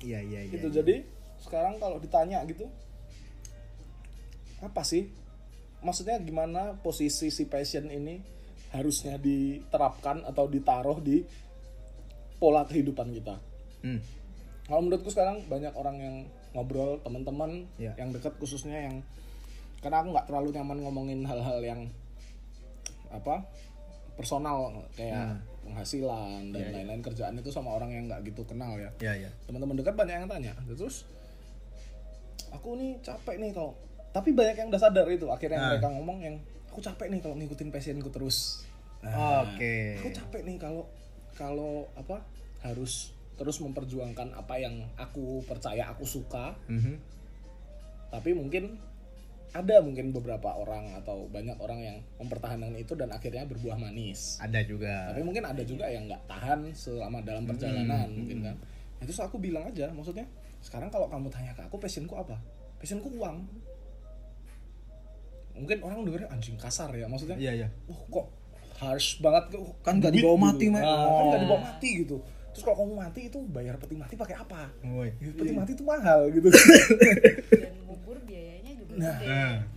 Iya 0.00 0.24
iya 0.24 0.40
iya 0.44 0.52
gitu. 0.52 0.68
jadi 0.72 1.04
sekarang 1.40 1.76
kalau 1.80 2.00
ditanya 2.00 2.40
gitu 2.48 2.68
apa 4.64 4.80
sih? 4.80 5.12
Maksudnya 5.84 6.16
gimana 6.24 6.80
posisi 6.80 7.28
si 7.28 7.44
passion 7.44 7.92
ini 7.92 8.24
harusnya 8.68 9.14
diterapkan 9.16 10.22
atau 10.22 10.46
ditaruh 10.46 10.98
di 10.98 11.22
pola 12.36 12.62
kehidupan 12.62 13.10
kita 13.12 13.36
Hmm. 13.78 14.00
kalau 14.64 14.82
menurutku 14.82 15.08
sekarang 15.08 15.44
banyak 15.44 15.70
orang 15.72 15.96
yang 15.96 16.16
ngobrol 16.52 16.98
teman-teman 17.00 17.68
Ya. 17.76 17.94
yang 17.94 18.10
dekat 18.10 18.34
khususnya 18.36 18.76
yang 18.82 19.04
karena 19.78 20.00
aku 20.00 20.10
nggak 20.10 20.26
terlalu 20.26 20.50
nyaman 20.52 20.78
ngomongin 20.80 21.20
hal-hal 21.22 21.60
yang 21.60 21.80
apa 23.08 23.46
personal 24.14 24.72
kayak 24.92 25.38
penghasilan 25.62 26.50
dan 26.50 26.72
lain-lain 26.72 26.98
kerjaan 27.00 27.36
itu 27.36 27.50
sama 27.50 27.70
orang 27.70 27.90
yang 27.90 28.04
nggak 28.06 28.24
gitu 28.24 28.42
kenal 28.42 28.74
ya 28.74 28.90
Ya 28.98 29.14
ya. 29.16 29.30
teman-teman 29.44 29.76
dekat 29.76 29.94
banyak 29.94 30.14
yang 30.16 30.26
tanya 30.26 30.52
terus 30.66 31.04
aku 32.48 32.74
nih 32.74 32.96
capek 33.00 33.36
nih 33.36 33.52
kalau 33.52 33.76
tapi 34.10 34.32
banyak 34.32 34.56
yang 34.56 34.68
udah 34.68 34.80
sadar 34.80 35.06
itu 35.06 35.28
akhirnya 35.28 35.58
Nah. 35.58 35.68
mereka 35.70 35.88
ngomong 35.90 36.18
yang 36.20 36.36
aku 36.76 36.84
capek 36.84 37.08
nih 37.08 37.24
kalau 37.24 37.40
ngikutin 37.40 37.72
passionku 37.72 38.12
terus. 38.12 38.68
Nah, 39.00 39.48
Oke. 39.48 39.96
aku 39.96 40.12
capek 40.12 40.44
nih 40.44 40.60
kalau 40.60 40.84
kalau 41.32 41.88
apa 41.96 42.20
harus 42.60 43.16
terus 43.40 43.64
memperjuangkan 43.64 44.36
apa 44.36 44.60
yang 44.60 44.84
aku 45.00 45.40
percaya 45.48 45.88
aku 45.88 46.04
suka. 46.04 46.52
Mhm. 46.68 47.16
tapi 48.06 48.30
mungkin 48.32 48.78
ada 49.50 49.82
mungkin 49.82 50.14
beberapa 50.14 50.54
orang 50.54 50.94
atau 50.94 51.26
banyak 51.26 51.58
orang 51.58 51.80
yang 51.82 51.96
mempertahankan 52.22 52.70
itu 52.78 52.94
dan 52.94 53.10
akhirnya 53.10 53.42
berbuah 53.48 53.76
manis. 53.76 54.38
Ada 54.38 54.62
juga. 54.62 55.10
tapi 55.10 55.26
mungkin 55.26 55.42
ada 55.42 55.60
juga 55.66 55.90
yang 55.90 56.06
nggak 56.06 56.22
tahan 56.30 56.70
selama 56.70 57.18
dalam 57.26 57.44
perjalanan 57.50 58.06
mungkin 58.14 58.46
kan. 58.46 58.56
Nah, 59.00 59.04
terus 59.04 59.20
aku 59.20 59.42
bilang 59.42 59.66
aja 59.68 59.90
maksudnya 59.90 60.22
sekarang 60.62 60.86
kalau 60.86 61.10
kamu 61.10 61.28
tanya 61.34 61.50
ke 61.56 61.66
aku 61.66 61.76
passionku 61.82 62.14
apa? 62.14 62.38
Passionku 62.78 63.10
uang 63.18 63.42
mungkin 65.56 65.78
orang 65.80 66.04
dengernya 66.04 66.28
anjing 66.28 66.54
kasar 66.54 66.88
ya 66.90 67.04
maksudnya 67.04 67.34
Iya 67.34 67.52
iya. 67.56 67.68
wah 67.84 68.00
kok 68.06 68.26
harsh 68.76 69.18
banget 69.18 69.50
kok 69.50 69.64
Kan 69.80 69.98
nggak 69.98 70.12
duit 70.12 70.20
dibawa 70.20 70.34
gitu. 70.34 70.44
mati, 70.44 70.64
Mak. 70.68 70.80
Nah, 70.80 70.92
kan 70.92 71.24
nggak 71.24 71.32
Oh. 71.32 71.42
dibawa 71.42 71.60
mati 71.64 71.88
gitu 71.98 72.16
terus 72.48 72.62
kalau 72.62 72.76
kamu 72.78 72.94
mati 72.98 73.20
itu 73.26 73.38
bayar 73.46 73.74
peti 73.76 73.94
mati 73.94 74.14
pakai 74.14 74.32
apa 74.34 74.72
Woi. 74.82 75.12
Ya, 75.14 75.28
peti 75.30 75.52
mati 75.52 75.72
itu 75.72 75.84
mahal 75.84 76.20
gitu 76.30 76.48
dan 77.62 77.74
ngubur 77.82 78.16
biayanya 78.22 78.72
juga 78.74 78.92
Nah. 78.96 79.16
gede 79.16 79.36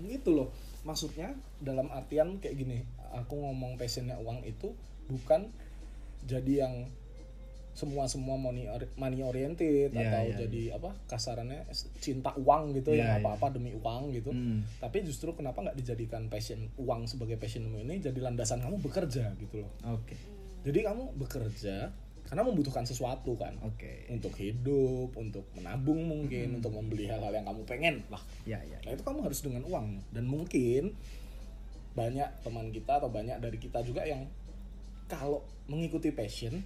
gitu 0.10 0.30
loh 0.34 0.48
maksudnya 0.82 1.32
dalam 1.58 1.88
artian 1.90 2.38
kayak 2.38 2.56
gini 2.56 2.78
aku 3.10 3.36
ngomong 3.36 3.76
passionnya 3.76 4.16
uang 4.18 4.44
itu 4.44 4.72
bukan 5.06 5.52
jadi 6.22 6.64
yang 6.64 6.88
semua 7.80 8.04
semua 8.06 8.36
money 8.36 8.68
money 8.94 9.24
oriented 9.24 9.90
Iya, 9.90 10.04
atau 10.04 10.24
iya, 10.26 10.36
jadi 10.38 10.62
apa 10.76 10.92
kasarannya 11.08 11.64
cinta 11.98 12.36
uang 12.36 12.76
gitu 12.76 12.92
Iya, 12.92 13.00
yang 13.00 13.10
iya. 13.10 13.20
apa-apa 13.24 13.56
demi 13.56 13.72
uang 13.72 14.12
gitu 14.12 14.30
Hmm. 14.30 14.68
tapi 14.78 15.00
justru 15.02 15.32
kenapa 15.32 15.64
nggak 15.64 15.80
dijadikan 15.80 16.28
passion 16.28 16.60
uang 16.76 17.08
sebagai 17.08 17.36
passionmu 17.36 17.80
ini 17.80 17.98
jadi 17.98 18.20
landasan 18.20 18.60
kamu 18.60 18.84
bekerja 18.84 19.32
gitu 19.38 19.64
loh 19.64 19.72
Oke. 19.90 20.20
jadi 20.68 20.92
kamu 20.92 21.16
bekerja 21.16 21.88
karena 22.28 22.44
membutuhkan 22.44 22.84
sesuatu 22.84 23.34
kan 23.34 23.56
Oke. 23.64 24.06
untuk 24.08 24.36
hidup 24.36 25.16
untuk 25.16 25.48
menabung 25.56 26.04
mungkin 26.04 26.60
untuk 26.60 26.70
membeli 26.72 27.08
hal-hal 27.08 27.32
yang 27.32 27.42
kamu 27.42 27.64
pengen 27.64 27.96
lah 28.08 28.22
Ya 28.44 28.60
ya. 28.62 28.78
Nah 28.84 28.92
itu 28.92 29.02
kamu 29.02 29.24
harus 29.24 29.40
dengan 29.40 29.64
uang 29.64 29.88
dan 30.12 30.28
mungkin 30.28 30.94
banyak 31.92 32.30
teman 32.42 32.70
kita 32.70 32.98
atau 32.98 33.10
banyak 33.10 33.40
dari 33.40 33.58
kita 33.58 33.82
juga 33.82 34.04
yang 34.04 34.30
kalau 35.10 35.42
mengikuti 35.66 36.14
passion 36.14 36.62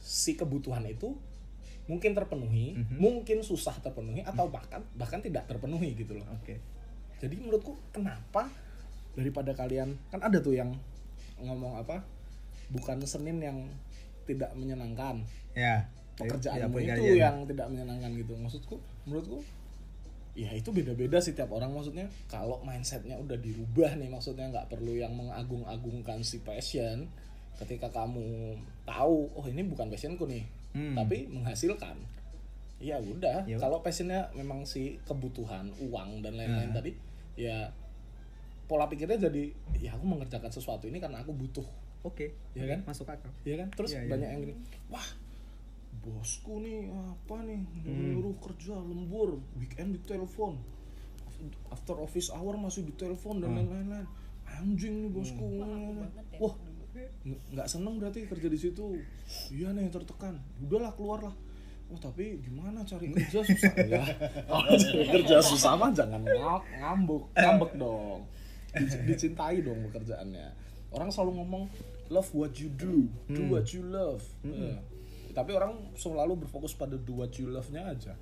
si 0.00 0.34
kebutuhan 0.34 0.82
itu 0.88 1.14
mungkin 1.86 2.14
terpenuhi, 2.14 2.78
mungkin 2.96 3.42
susah 3.42 3.76
terpenuhi 3.82 4.22
atau 4.22 4.46
bahkan 4.48 4.80
bahkan 4.94 5.20
tidak 5.20 5.46
terpenuhi 5.50 5.94
gitu 5.94 6.16
loh. 6.16 6.26
Oke. 6.38 6.58
Jadi 7.20 7.36
menurutku 7.36 7.76
kenapa 7.92 8.48
daripada 9.14 9.52
kalian 9.52 9.98
kan 10.08 10.20
ada 10.22 10.38
tuh 10.40 10.54
yang 10.56 10.72
ngomong 11.40 11.80
apa 11.80 12.04
bukan 12.70 13.02
Senin 13.04 13.42
yang 13.42 13.58
tidak 14.28 14.54
menyenangkan 14.54 15.26
Ya. 15.50 15.90
pekerjaanmu 16.14 16.78
Ya, 16.78 16.94
itu 16.94 17.18
yang 17.18 17.42
tidak 17.48 17.66
menyenangkan 17.72 18.14
gitu 18.14 18.38
maksudku 18.38 18.78
menurutku 19.08 19.42
ya 20.38 20.54
itu 20.54 20.70
beda-beda 20.70 21.18
sih 21.18 21.34
tiap 21.34 21.50
orang 21.50 21.74
maksudnya 21.74 22.06
kalau 22.30 22.62
mindsetnya 22.62 23.18
udah 23.18 23.34
dirubah 23.34 23.98
nih 23.98 24.06
maksudnya 24.06 24.46
nggak 24.52 24.70
perlu 24.70 24.94
yang 24.94 25.10
mengagung-agungkan 25.16 26.22
si 26.22 26.38
passion 26.46 27.10
ketika 27.60 27.86
kamu 27.88 28.56
tahu 28.82 29.28
oh 29.30 29.44
ini 29.44 29.62
bukan 29.62 29.86
passionku 29.86 30.24
nih 30.24 30.44
Hmm. 30.70 30.94
tapi 30.94 31.26
menghasilkan 31.26 31.98
ya 32.78 32.94
udah 32.96 33.42
Ya 33.42 33.58
kalau 33.58 33.82
passionnya 33.82 34.30
memang 34.32 34.62
si 34.62 34.96
kebutuhan 35.02 35.66
uang 35.76 36.22
dan 36.22 36.32
lain-lain 36.32 36.70
Nah. 36.70 36.76
tadi 36.76 36.94
ya 37.34 37.66
pola 38.64 38.86
pikirnya 38.86 39.18
jadi 39.20 39.50
ya 39.76 39.92
aku 39.92 40.06
mengerjakan 40.06 40.46
sesuatu 40.48 40.86
ini 40.86 40.96
karena 40.96 41.20
aku 41.20 41.34
butuh 41.34 41.66
Oke. 42.00 42.32
Iya 42.54 42.64
kan? 42.70 42.80
Masuk 42.88 43.04
akal. 43.04 43.28
Iya 43.44 43.60
kan? 43.60 43.68
Terus 43.74 43.92
Iya, 43.92 44.00
iya. 44.00 44.08
banyak 44.08 44.28
yang 44.30 44.40
gini, 44.40 44.54
wah 44.88 45.04
bosku 46.00 46.62
nih 46.62 46.88
apa 46.88 47.36
nih 47.44 47.60
nyuruh 47.84 48.32
kerja 48.40 48.72
lembur 48.72 49.36
weekend 49.54 49.92
di 49.92 50.00
telepon 50.00 50.56
after 51.68 51.98
office 51.98 52.30
hour 52.30 52.56
masih 52.56 52.86
di 52.86 52.94
telepon 52.94 53.42
dan 53.42 53.52
lain-lain 53.52 54.06
anjing 54.46 55.04
nih 55.04 55.10
bosku 55.10 55.44
ya 55.50 55.66
wah 56.38 56.54
nggak 57.50 57.66
seneng 57.66 57.96
berarti 57.96 58.24
kerja 58.24 58.46
di 58.46 58.58
situ 58.58 58.98
iya 59.50 59.70
nih 59.70 59.88
tertekan 59.88 60.36
udahlah 60.58 60.92
keluar 60.92 61.20
lah 61.24 61.36
Wah 61.90 61.98
tapi 61.98 62.38
gimana 62.38 62.86
cari 62.86 63.10
kerja 63.10 63.42
susah 63.42 63.74
ya? 63.90 63.98
Kalau 64.46 64.70
cari 64.70 65.04
kerja 65.10 65.42
susah 65.42 65.74
mah 65.74 65.90
jangan 65.90 66.22
ngam- 66.22 66.62
ngambuk, 66.78 67.34
ngambek 67.34 67.72
dong. 67.74 68.30
Dic- 68.70 69.02
Dicintai 69.10 69.58
dong 69.58 69.90
pekerjaannya. 69.90 70.54
Orang 70.94 71.10
selalu 71.10 71.42
ngomong 71.42 71.66
love 72.06 72.30
what 72.30 72.54
you 72.54 72.70
do, 72.70 73.10
do 73.26 73.42
what 73.50 73.66
you 73.74 73.82
love. 73.82 74.22
Ya. 74.46 74.78
Tapi 75.34 75.50
orang 75.50 75.90
selalu 75.98 76.46
berfokus 76.46 76.78
pada 76.78 76.94
do 76.94 77.18
what 77.18 77.34
you 77.34 77.50
love-nya 77.50 77.82
aja. 77.82 78.14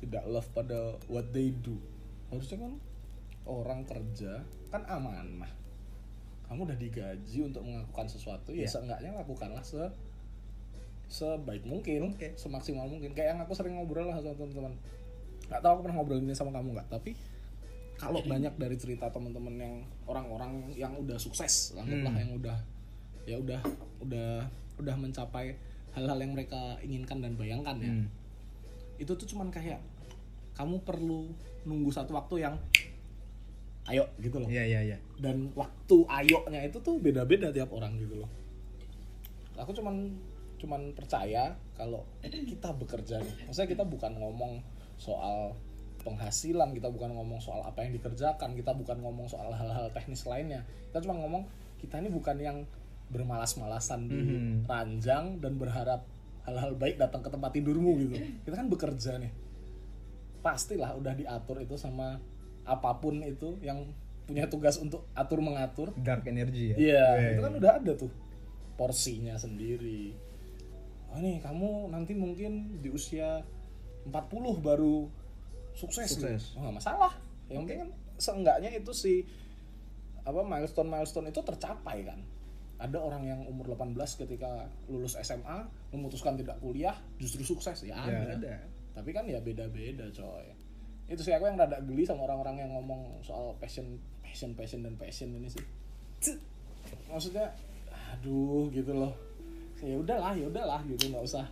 Tidak 0.00 0.24
love 0.24 0.48
pada 0.56 0.96
what 1.12 1.28
they 1.32 1.52
do. 1.52 1.76
Harusnya 2.32 2.64
kan 2.64 2.80
orang 3.44 3.84
kerja 3.84 4.40
kan 4.68 4.88
amanah. 4.88 5.52
Kamu 6.46 6.66
udah 6.66 6.78
digaji 6.78 7.38
untuk 7.42 7.66
melakukan 7.66 8.06
sesuatu, 8.06 8.54
ya 8.54 8.66
seenggaknya 8.66 9.14
lakukanlah 9.14 9.62
se 9.62 9.82
sebaik 11.06 11.62
mungkin, 11.62 12.10
Oke. 12.10 12.34
semaksimal 12.34 12.86
mungkin. 12.90 13.14
Kayak 13.14 13.34
yang 13.34 13.40
aku 13.42 13.54
sering 13.54 13.78
ngobrol 13.78 14.10
lah 14.10 14.18
sama 14.18 14.34
teman-teman. 14.34 14.74
Gak 15.46 15.62
tau 15.62 15.78
aku 15.78 15.86
pernah 15.86 15.96
ngobrol 16.02 16.18
ini 16.18 16.34
sama 16.34 16.50
kamu 16.50 16.74
nggak, 16.74 16.88
tapi 16.90 17.14
kalau 17.96 18.20
banyak 18.20 18.52
dari 18.60 18.76
cerita 18.76 19.08
teman-teman 19.08 19.54
yang 19.56 19.74
orang-orang 20.04 20.68
yang 20.76 20.92
udah 20.98 21.16
sukses, 21.16 21.72
anggaplah 21.78 22.14
yang 22.20 22.30
udah 22.36 22.58
ya 23.26 23.36
udah 23.40 23.60
udah 24.04 24.46
udah 24.76 24.94
mencapai 25.00 25.56
hal-hal 25.96 26.18
yang 26.20 26.36
mereka 26.36 26.76
inginkan 26.84 27.24
dan 27.24 27.34
bayangkan 27.40 27.76
ya. 27.80 27.90
Hmm. 27.90 28.06
Itu 29.00 29.16
tuh 29.16 29.24
cuman 29.24 29.48
kayak 29.48 29.80
kamu 30.52 30.84
perlu 30.84 31.32
nunggu 31.64 31.90
satu 31.90 32.12
waktu 32.14 32.44
yang 32.44 32.54
ayo 33.86 34.04
gitu 34.18 34.42
loh. 34.42 34.48
Iya 34.50 34.64
iya 34.66 34.80
iya. 34.82 34.98
Dan 35.16 35.54
waktu 35.54 35.96
ayonya 36.10 36.66
itu 36.66 36.78
tuh 36.82 36.98
beda-beda 36.98 37.54
tiap 37.54 37.70
orang 37.70 37.94
gitu 37.98 38.18
loh. 38.18 38.30
Aku 39.56 39.72
cuman 39.72 40.12
cuman 40.56 40.90
percaya 40.96 41.54
kalau 41.76 42.02
kita 42.24 42.72
bekerja 42.74 43.22
nih. 43.22 43.46
Maksudnya 43.46 43.68
kita 43.70 43.84
bukan 43.86 44.12
ngomong 44.18 44.60
soal 44.96 45.54
penghasilan, 46.02 46.70
kita 46.72 46.88
bukan 46.88 47.12
ngomong 47.14 47.42
soal 47.42 47.62
apa 47.66 47.82
yang 47.82 47.94
dikerjakan, 47.98 48.54
kita 48.54 48.72
bukan 48.72 49.02
ngomong 49.02 49.26
soal 49.26 49.50
hal-hal 49.50 49.90
teknis 49.90 50.22
lainnya. 50.24 50.62
Kita 50.90 51.02
cuma 51.02 51.18
ngomong 51.18 51.46
kita 51.82 51.98
ini 51.98 52.08
bukan 52.08 52.36
yang 52.38 52.58
bermalas-malasan 53.06 54.10
di 54.10 54.18
Mhm. 54.18 54.66
ranjang 54.66 55.38
dan 55.38 55.58
berharap 55.58 56.02
hal-hal 56.42 56.74
baik 56.74 56.98
datang 56.98 57.22
ke 57.22 57.30
tempat 57.30 57.50
tidurmu 57.54 57.98
gitu. 58.02 58.14
Kita 58.46 58.54
kan 58.54 58.66
bekerja 58.70 59.18
nih. 59.18 59.30
Pastilah 60.42 60.94
udah 60.94 61.14
diatur 61.14 61.58
itu 61.58 61.74
sama 61.74 62.18
apa 62.66 62.98
pun 62.98 63.22
itu 63.22 63.56
yang 63.62 63.86
punya 64.26 64.50
tugas 64.50 64.76
untuk 64.76 65.06
atur 65.14 65.38
mengatur. 65.38 65.94
Dark 65.96 66.26
energy 66.26 66.74
ya. 66.74 66.76
Iya, 66.76 67.06
Iya, 67.14 67.28
itu 67.30 67.40
iya. 67.40 67.44
kan 67.46 67.52
udah 67.56 67.72
ada 67.78 67.92
tuh 67.94 68.10
porsinya 68.74 69.38
sendiri. 69.38 70.12
Oh 71.08 71.22
nih 71.22 71.38
kamu 71.40 71.88
nanti 71.88 72.12
mungkin 72.12 72.82
di 72.82 72.90
usia 72.90 73.46
40 74.04 74.12
baru 74.60 75.06
sukses. 75.72 76.10
Sukses. 76.12 76.42
Oh, 76.58 76.66
nggak 76.66 76.76
masalah. 76.82 77.12
Yang 77.46 77.58
penting 77.64 77.78
kan 77.86 77.90
seenggaknya 78.18 78.70
itu 78.74 78.90
si 78.90 79.22
apa 80.26 80.42
milestone 80.42 80.90
milestone 80.90 81.30
itu 81.30 81.38
tercapai 81.40 82.02
kan. 82.02 82.18
Ada 82.76 82.98
orang 83.00 83.24
yang 83.24 83.40
umur 83.46 83.72
18 83.72 83.94
ketika 84.20 84.68
lulus 84.90 85.16
SMA 85.16 85.64
memutuskan 85.94 86.36
tidak 86.36 86.60
kuliah 86.60 86.92
justru 87.16 87.40
sukses 87.40 87.80
ya, 87.80 87.96
Ya, 88.04 88.26
ada. 88.26 88.36
ada. 88.36 88.54
Tapi 88.92 89.14
kan 89.14 89.24
ya 89.24 89.40
beda-beda 89.40 90.10
coy. 90.12 90.44
Itu 91.06 91.20
sih 91.20 91.30
aku 91.30 91.44
yang 91.44 91.56
rada 91.56 91.78
geli 91.80 92.02
sama 92.02 92.24
orang-orang 92.24 92.60
yang 92.60 92.70
ngomong 92.72 93.20
soal 93.20 93.54
passion, 93.56 93.86
passion, 94.20 94.52
passion 94.52 94.80
dan 94.80 94.94
passion 94.94 95.30
ini 95.30 95.46
sih. 95.46 95.62
Maksudnya, 97.06 97.54
aduh 98.12 98.66
gitu 98.70 98.92
loh. 98.92 99.14
Ya 99.78 99.94
udahlah, 99.94 100.32
ya 100.32 100.46
udahlah 100.46 100.80
gitu 100.84 101.08
nggak 101.08 101.22
usah, 101.22 101.46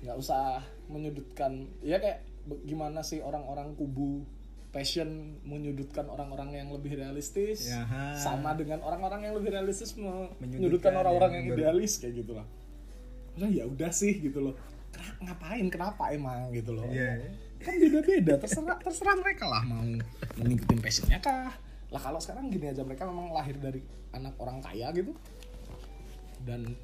nggak 0.00 0.16
usah 0.16 0.60
menyudutkan. 0.86 1.66
Ya 1.80 1.98
kayak 1.98 2.22
gimana 2.64 3.02
sih 3.02 3.18
orang-orang 3.18 3.74
kubu 3.74 4.22
passion 4.68 5.08
menyudutkan 5.42 6.04
orang-orang 6.06 6.52
yang 6.54 6.68
lebih 6.68 6.92
realistis 6.94 7.66
Ya, 7.66 7.82
ha. 7.82 8.12
sama 8.14 8.52
dengan 8.52 8.84
orang-orang 8.84 9.24
yang 9.24 9.34
lebih 9.34 9.48
realistis 9.50 9.96
me- 9.96 10.28
Menyudutkan 10.38 10.44
menyudutkan 10.44 10.92
orang-orang 10.94 11.30
yang, 11.32 11.44
yang 11.46 11.56
idealis 11.56 11.92
kayak 11.96 12.20
gitu 12.20 12.36
lah 12.36 12.44
Maksudnya 13.32 13.48
ya 13.48 13.64
udah 13.64 13.88
sih 13.90 14.20
gitu 14.20 14.44
loh 14.44 14.54
Kena- 14.92 15.16
ngapain 15.24 15.66
kenapa 15.72 16.12
emang 16.12 16.52
gitu 16.52 16.76
loh 16.76 16.84
Iya. 16.84 17.16
Kan 17.58 17.74
beda-beda 17.76 18.34
terserah 18.38 18.78
terserah 18.78 19.16
mereka 19.18 19.44
lah 19.50 19.62
mau 19.66 19.82
mengikuti 20.38 20.78
passionnya 20.78 21.18
kah. 21.18 21.50
Lah 21.88 22.00
kalau 22.00 22.20
sekarang 22.20 22.52
gini 22.52 22.70
aja 22.70 22.84
mereka 22.84 23.08
memang 23.08 23.32
lahir 23.32 23.56
dari 23.58 23.82
anak 24.12 24.36
orang 24.38 24.62
kaya 24.62 24.92
gitu. 24.94 25.12
Dan 26.44 26.76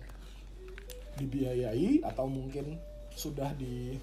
dibiayai 1.21 2.02
atau 2.02 2.26
mungkin 2.26 2.75
sudah 3.14 3.54
di 3.54 3.95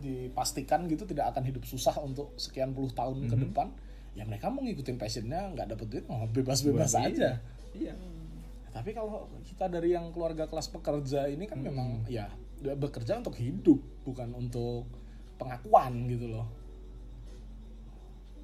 dipastikan 0.00 0.88
gitu 0.88 1.04
tidak 1.04 1.36
akan 1.36 1.44
hidup 1.44 1.62
susah 1.68 1.94
untuk 2.00 2.32
sekian 2.40 2.72
puluh 2.72 2.88
tahun 2.90 3.28
ke 3.28 3.36
depan 3.36 3.68
ya 4.16 4.24
mereka 4.24 4.48
mau 4.48 4.64
ngikutin 4.64 4.96
passionnya 4.96 5.52
nggak 5.54 5.76
dapet 5.76 5.86
duit 5.86 6.04
mau 6.08 6.24
bebas-bebas 6.26 6.96
aja. 6.98 7.38
Iya. 7.70 7.94
tapi 8.70 8.94
kalau 8.94 9.26
kita 9.46 9.66
dari 9.66 9.94
yang 9.94 10.10
keluarga 10.14 10.46
kelas 10.46 10.70
pekerja 10.70 11.26
ini 11.26 11.46
kan 11.46 11.58
memang 11.58 12.06
ya 12.06 12.30
dia 12.58 12.74
bekerja 12.74 13.18
untuk 13.18 13.34
hidup 13.38 13.78
bukan 14.06 14.30
untuk 14.34 14.86
pengakuan 15.40 16.04
gitu 16.06 16.28
loh. 16.28 16.46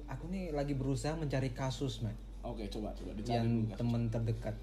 Aku 0.09 0.25
nih 0.33 0.49
lagi 0.55 0.73
berusaha 0.73 1.13
mencari 1.13 1.53
kasus, 1.53 2.01
Mat. 2.01 2.15
oke 2.41 2.63
coba 2.71 2.95
coba 2.95 3.11
dicari 3.13 3.43
yang 3.43 3.67
dulu 3.69 3.75
teman 3.75 4.01
terdekat. 4.07 4.55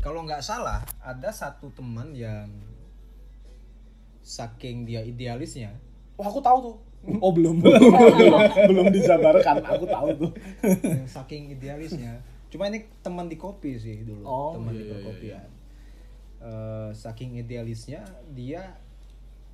Kalau 0.00 0.22
nggak 0.22 0.40
salah, 0.40 0.80
ada 1.02 1.34
satu 1.34 1.68
teman 1.74 2.14
yang 2.14 2.46
saking 4.22 4.86
dia 4.86 5.02
idealisnya, 5.02 5.74
wah 6.14 6.30
aku 6.30 6.40
tahu 6.40 6.58
tuh. 6.62 6.76
Oh 7.22 7.30
belum. 7.30 7.60
Belum. 7.62 8.34
Belum 8.66 8.86
dijabarkan. 8.90 9.62
Aku 9.62 9.86
tahu 9.86 10.08
tuh. 10.26 10.30
Yang 10.82 11.06
saking 11.06 11.54
idealisnya. 11.54 12.18
Cuma 12.50 12.66
ini 12.66 12.82
teman 12.98 13.30
di 13.30 13.38
kopi 13.38 13.78
sih 13.78 14.02
dulu, 14.02 14.26
Oh, 14.26 14.58
teman 14.58 14.74
iya, 14.74 14.78
di 14.78 14.82
iya, 14.82 14.92
perkopian. 14.98 15.48
Eh, 16.42 16.90
saking 16.94 17.38
idealisnya 17.38 18.02
dia 18.34 18.74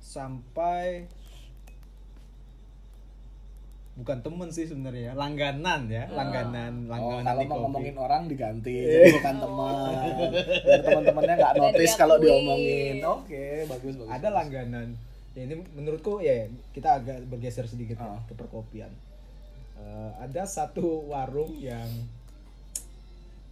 sampai 0.03 1.07
bukan 3.93 4.25
temen 4.25 4.49
sih 4.49 4.65
sebenarnya 4.65 5.13
langganan 5.13 5.85
ya 5.85 6.09
langganan 6.09 6.89
Oh, 6.89 6.97
langganan 6.97 7.23
kalau 7.23 7.43
mau 7.45 7.57
ngomongin 7.69 7.93
orang 7.95 8.25
diganti 8.25 8.73
jadi 8.73 9.13
bukan 9.15 9.35
teman 9.37 9.73
biar 10.65 10.81
teman-temannya 10.81 11.33
nggak 11.37 11.53
notice 11.55 11.93
kalau 11.93 12.15
diomongin. 12.17 12.99
Oke 13.05 13.69
bagus 13.69 13.93
bagus 13.95 14.09
ada 14.09 14.27
langganan. 14.33 14.97
Ya 15.33 15.41
ini 15.45 15.61
menurutku 15.71 16.19
ya 16.19 16.45
kita 16.73 17.01
agak 17.01 17.25
bergeser 17.25 17.65
sedikit 17.65 17.97
ya, 17.97 18.05
Ah. 18.11 18.21
ke 18.25 18.33
perkopian. 18.33 18.89
Eh, 19.77 20.11
ada 20.19 20.45
satu 20.45 21.09
warung 21.09 21.53
yang 21.57 21.89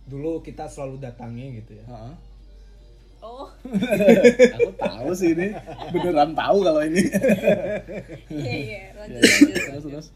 dulu 0.05 0.41
kita 0.41 0.65
selalu 0.65 0.98
datangi 1.00 1.62
gitu 1.62 1.77
ya. 1.77 1.86
Heeh. 1.86 2.13
Oh. 3.22 3.48
Aku 4.58 4.72
tahu 4.75 5.10
sih 5.13 5.32
ini. 5.32 5.54
Beneran 5.90 6.34
tahu 6.34 6.58
kalau 6.62 6.82
ini. 6.82 7.01
Iya 8.28 8.54
iya. 8.58 8.82
Lanjut 8.96 9.18
Ya, 9.18 9.22
ya. 9.22 9.38
lanjut 9.38 9.56
terus 9.63 9.84
terus. 9.86 10.08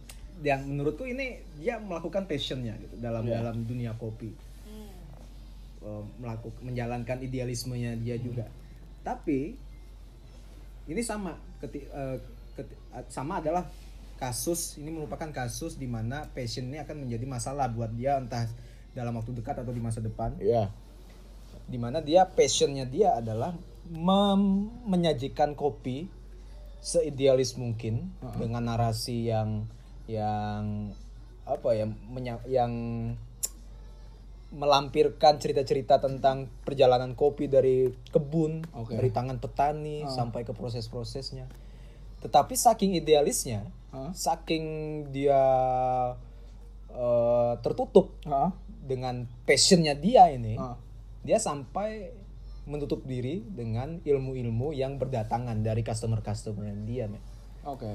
Yang 0.42 0.62
menurutku 0.66 1.04
ini 1.04 1.28
dia 1.56 1.80
melakukan 1.80 2.26
passionnya 2.26 2.76
gitu 2.78 2.96
dalam 3.00 3.24
Iya. 3.24 3.40
dalam 3.40 3.64
dunia 3.64 3.94
kopi. 3.96 4.30
Hmm. 4.66 6.06
Melakukan 6.18 6.62
menjalankan 6.62 7.18
idealismenya 7.22 7.96
dia 7.98 8.18
juga. 8.18 8.50
Tapi 9.02 9.54
ini 10.86 11.02
sama 11.02 11.34
keti- 11.58 11.88
eh, 11.88 12.18
keti- 12.54 12.78
eh, 12.92 13.06
sama 13.08 13.42
adalah 13.42 13.66
kasus 14.16 14.78
ini 14.78 14.90
merupakan 14.90 15.28
kasus 15.28 15.76
di 15.76 15.86
mana 15.86 16.24
passion 16.32 16.66
ini 16.66 16.80
akan 16.80 17.04
menjadi 17.04 17.26
masalah 17.26 17.68
buat 17.68 17.92
dia 17.92 18.16
entah 18.16 18.48
dalam 18.96 19.12
waktu 19.12 19.36
dekat 19.36 19.60
atau 19.60 19.70
di 19.70 19.82
masa 19.82 20.00
depan. 20.00 20.34
Iya. 20.40 20.70
di 20.72 20.85
mana 21.72 22.00
dia 22.00 22.24
passionnya 22.25 22.86
dia 22.86 23.18
adalah 23.18 23.58
mem- 23.90 24.70
menyajikan 24.86 25.54
kopi 25.54 26.08
seidealis 26.80 27.58
mungkin 27.58 28.14
dengan 28.38 28.70
narasi 28.70 29.30
yang 29.30 29.66
yang 30.06 30.94
apa 31.46 31.70
ya 31.74 31.86
menya- 32.10 32.46
yang 32.46 32.74
melampirkan 34.56 35.42
cerita-cerita 35.42 36.00
tentang 36.00 36.48
perjalanan 36.64 37.18
kopi 37.18 37.50
dari 37.50 37.90
kebun 38.14 38.64
Oke. 38.72 38.96
dari 38.96 39.10
tangan 39.12 39.42
petani 39.42 40.06
sampai 40.08 40.46
ke 40.46 40.54
proses-prosesnya 40.54 41.50
tetapi 42.24 42.54
saking 42.56 42.96
idealisnya 42.96 43.66
Hah? 43.92 44.14
saking 44.16 44.66
dia 45.12 45.42
eh, 46.90 47.54
tertutup 47.60 48.16
Heeh. 48.24 48.50
dengan 48.86 49.25
passionnya 49.44 49.98
dia 49.98 50.30
ini 50.32 50.56
Heeh. 50.56 50.78
Dia 51.25 51.42
sampai 51.42 52.14
menutup 52.70 53.01
diri 53.05 53.42
dengan 53.46 54.01
ilmu-ilmu 54.01 54.74
yang 54.74 54.98
berdatangan 55.01 55.61
dari 55.61 55.81
customer-customer 55.81 56.66
dia 56.85 57.09
men. 57.09 57.22
oke 57.66 57.94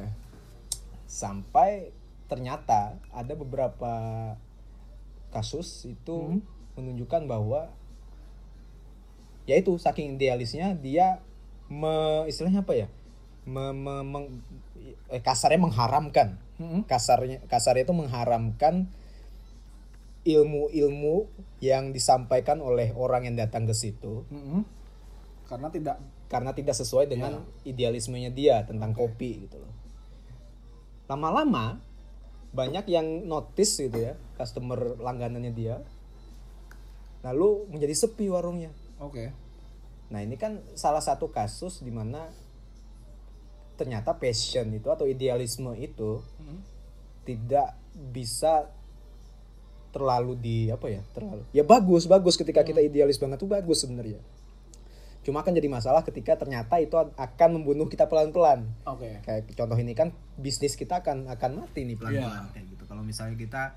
sampai 1.10 1.90
ternyata 2.30 2.94
ada 3.10 3.34
beberapa 3.34 3.94
kasus 5.34 5.86
itu 5.86 6.42
menunjukkan 6.78 7.26
bahwa 7.26 7.70
yaitu 9.50 9.74
saking 9.82 10.14
idealisnya 10.14 10.78
dia 10.78 11.18
me, 11.66 12.26
istilahnya 12.30 12.62
apa 12.62 12.74
ya 12.74 12.88
me, 13.46 13.74
me- 13.74 14.06
meng- 14.06 14.42
eh, 15.10 15.18
kasarnya 15.22 15.58
mengharamkan 15.58 16.38
Mm-mm. 16.62 16.86
kasarnya 16.86 17.42
kasarnya 17.50 17.82
itu 17.82 17.94
mengharamkan 17.96 18.86
ilmu-ilmu 20.24 21.28
yang 21.64 21.96
disampaikan 21.96 22.60
oleh 22.60 22.92
orang 22.92 23.24
yang 23.28 23.36
datang 23.40 23.64
ke 23.64 23.72
situ 23.72 24.24
Mm-mm. 24.28 24.64
karena 25.48 25.68
tidak 25.72 25.96
karena 26.30 26.54
tidak 26.54 26.78
sesuai 26.78 27.10
dengan 27.10 27.42
idealismenya 27.66 28.30
dia 28.30 28.62
tentang 28.62 28.94
kopi 28.94 29.50
gitu 29.50 29.58
loh. 29.58 29.74
Lama-lama 31.10 31.82
banyak 32.54 32.86
yang 32.86 33.26
notice 33.26 33.82
gitu 33.82 33.98
ya 33.98 34.14
customer 34.38 34.94
langganannya 35.02 35.50
dia, 35.50 35.82
lalu 37.26 37.66
menjadi 37.66 38.06
sepi 38.06 38.30
warungnya. 38.30 38.70
oke 39.02 39.34
Nah 40.10 40.22
ini 40.22 40.34
kan 40.38 40.62
salah 40.74 41.02
satu 41.02 41.30
kasus 41.34 41.82
di 41.82 41.90
mana 41.90 42.30
ternyata 43.74 44.14
passion 44.14 44.70
itu 44.70 44.86
atau 44.90 45.06
idealisme 45.06 45.74
itu 45.78 46.22
Mm. 46.38 46.58
tidak 47.26 47.74
bisa 48.14 48.70
terlalu 49.90 50.34
di 50.34 50.56
apa 50.68 50.86
ya 50.86 51.02
terlalu 51.10 51.42
ya 51.50 51.62
bagus 51.62 52.06
bagus 52.06 52.34
ketika 52.34 52.62
kita 52.62 52.78
idealis 52.78 53.18
banget 53.18 53.38
tuh 53.38 53.46
bagus 53.46 53.82
sebenarnya. 53.82 54.18
Cuma 55.20 55.44
akan 55.44 55.52
jadi 55.52 55.68
masalah 55.68 56.00
ketika 56.00 56.32
ternyata 56.32 56.80
itu 56.80 56.96
akan 56.96 57.60
membunuh 57.60 57.86
kita 57.86 58.08
pelan-pelan. 58.08 58.64
Oke. 58.88 59.20
Kayak 59.20 59.52
contoh 59.52 59.76
ini 59.76 59.92
kan 59.92 60.16
bisnis 60.34 60.72
kita 60.72 61.04
akan 61.04 61.28
akan 61.28 61.60
mati 61.60 61.84
nih 61.84 62.00
pelan-pelan 62.00 62.40
Iya. 62.40 62.52
kayak 62.56 62.66
gitu. 62.72 62.82
Kalau 62.88 63.04
misalnya 63.04 63.36
kita 63.36 63.76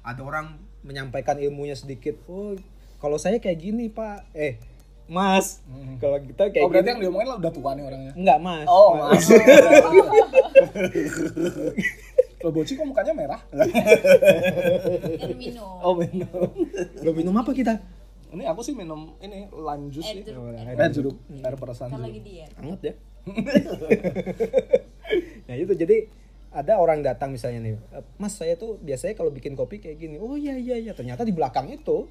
ada 0.00 0.20
orang 0.24 0.56
menyampaikan 0.80 1.36
ilmunya 1.36 1.76
sedikit 1.76 2.16
oh 2.24 2.56
kalau 2.96 3.20
saya 3.20 3.36
kayak 3.36 3.60
gini 3.60 3.92
pak. 3.92 4.32
Eh 4.32 4.56
mas. 5.08 5.60
Kalau 6.00 6.16
kita 6.24 6.48
kayak 6.48 6.64
oh 6.64 6.72
berarti 6.72 6.80
gini 6.80 6.92
yang 6.96 7.00
diomongin 7.04 7.28
lah 7.28 7.36
udah 7.36 7.52
tua 7.52 7.70
nih 7.76 7.84
orangnya. 7.84 8.12
Enggak 8.16 8.38
mas. 8.40 8.64
Oh 8.64 8.90
mas 8.96 9.24
Loh, 12.38 12.50
Boci 12.50 12.72
kok 12.72 12.84
mukanya 12.84 13.10
merah? 13.12 13.40
minum 15.34 15.78
Oh, 15.80 15.92
minum. 15.92 16.28
belum 16.96 17.14
minum 17.16 17.34
apa 17.34 17.50
kita 17.50 17.74
Ini 18.28 18.44
aku 18.44 18.60
sih 18.60 18.72
minum 18.72 19.16
ini 19.18 19.48
lime 19.48 19.88
juice 19.88 20.04
air 20.06 20.16
sih. 20.16 20.24
jeruk 20.28 20.52
air 20.52 20.76
Eh, 20.76 20.90
jeruk. 20.90 21.16
Air 21.34 21.54
perasan 21.54 21.88
jeruk. 21.88 22.04
lagi 22.04 22.20
diet 22.20 22.50
anget 22.54 22.80
ya 22.82 22.94
nah 25.44 25.54
itu 25.54 25.72
jadi 25.74 25.96
ada 26.50 26.76
orang 26.76 27.00
datang 27.00 27.28
misalnya 27.30 27.60
nih 27.60 27.72
"Eh, 27.90 28.04
mas 28.16 28.32
saya 28.32 28.54
tuh 28.54 28.76
biasanya 28.78 29.12
kalau 29.14 29.28
bikin 29.28 29.52
kopi 29.52 29.76
kayak 29.78 29.96
gini 29.98 30.16
oh 30.16 30.32
iya 30.34 30.54
iya 30.54 30.76
iya 30.78 30.92
ternyata 30.92 31.20
di 31.22 31.32
belakang 31.32 31.68
itu 31.68 32.08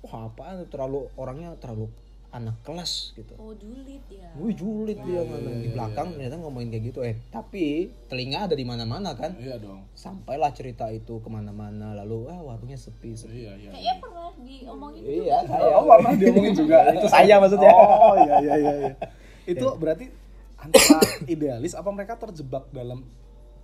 wah 0.00 0.22
apa 0.26 0.64
terlalu 0.66 1.08
orangnya 1.14 1.56
terlalu 1.56 1.88
anak 2.36 2.60
kelas 2.60 3.12
gitu 3.12 3.32
oh 3.34 3.52
julid 3.52 4.04
ya 4.06 4.28
Wih 4.36 4.52
julid 4.52 5.00
dia 5.00 5.20
mana 5.22 5.50
di 5.56 5.68
belakang 5.68 6.12
ternyata 6.12 6.36
ngomongin 6.36 6.68
kayak 6.68 6.84
gitu 6.86 7.00
eh 7.00 7.16
tapi 7.28 7.88
telinga 8.06 8.44
ada 8.44 8.52
di 8.52 8.62
mana-mana 8.62 9.12
kan 9.12 9.32
Iya 9.34 9.56
dong. 9.56 9.88
sampailah 9.92 10.52
cerita 10.52 10.86
itu 10.88 11.16
ke 11.16 11.28
mana-mana 11.28 11.96
lalu 11.96 12.28
ah 12.28 12.38
warungnya 12.38 12.76
sepi 12.76 13.12
sepi 13.12 13.32
Iya, 13.42 13.52
iya. 13.58 13.70
kayaknya 13.72 13.94
pernah 13.98 14.28
diomongin 14.36 15.00
iya 15.00 15.36
Oh, 15.38 15.48
saya 15.48 15.78
pernah 15.80 16.12
diomongin 16.14 16.54
juga. 16.60 16.78
itu 16.92 17.08
saya 17.08 17.34
maksudnya 17.38 17.72
Oh, 17.72 18.14
iya 18.18 18.34
iya 18.38 18.54
iya 18.54 18.72
iya. 18.78 18.92
Itu 19.52 19.66
berarti 19.74 20.10
antara 20.56 21.00
idealis 21.24 21.72
apa 21.72 21.88
mereka 21.88 22.18
terjebak 22.18 22.68
dalam 22.68 23.06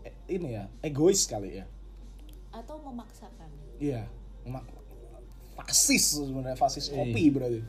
eh, 0.01 0.15
ini 0.29 0.55
ya, 0.55 0.65
egois 0.81 1.27
kali 1.27 1.59
ya? 1.59 1.67
atau 2.49 2.81
memaksakan 2.81 3.49
Iya. 3.77 4.09
Ma- 4.45 4.65
fasis 5.55 6.17
sebenarnya 6.17 6.55
fasis 6.55 6.89
kopi 6.89 7.29
berarti. 7.29 7.61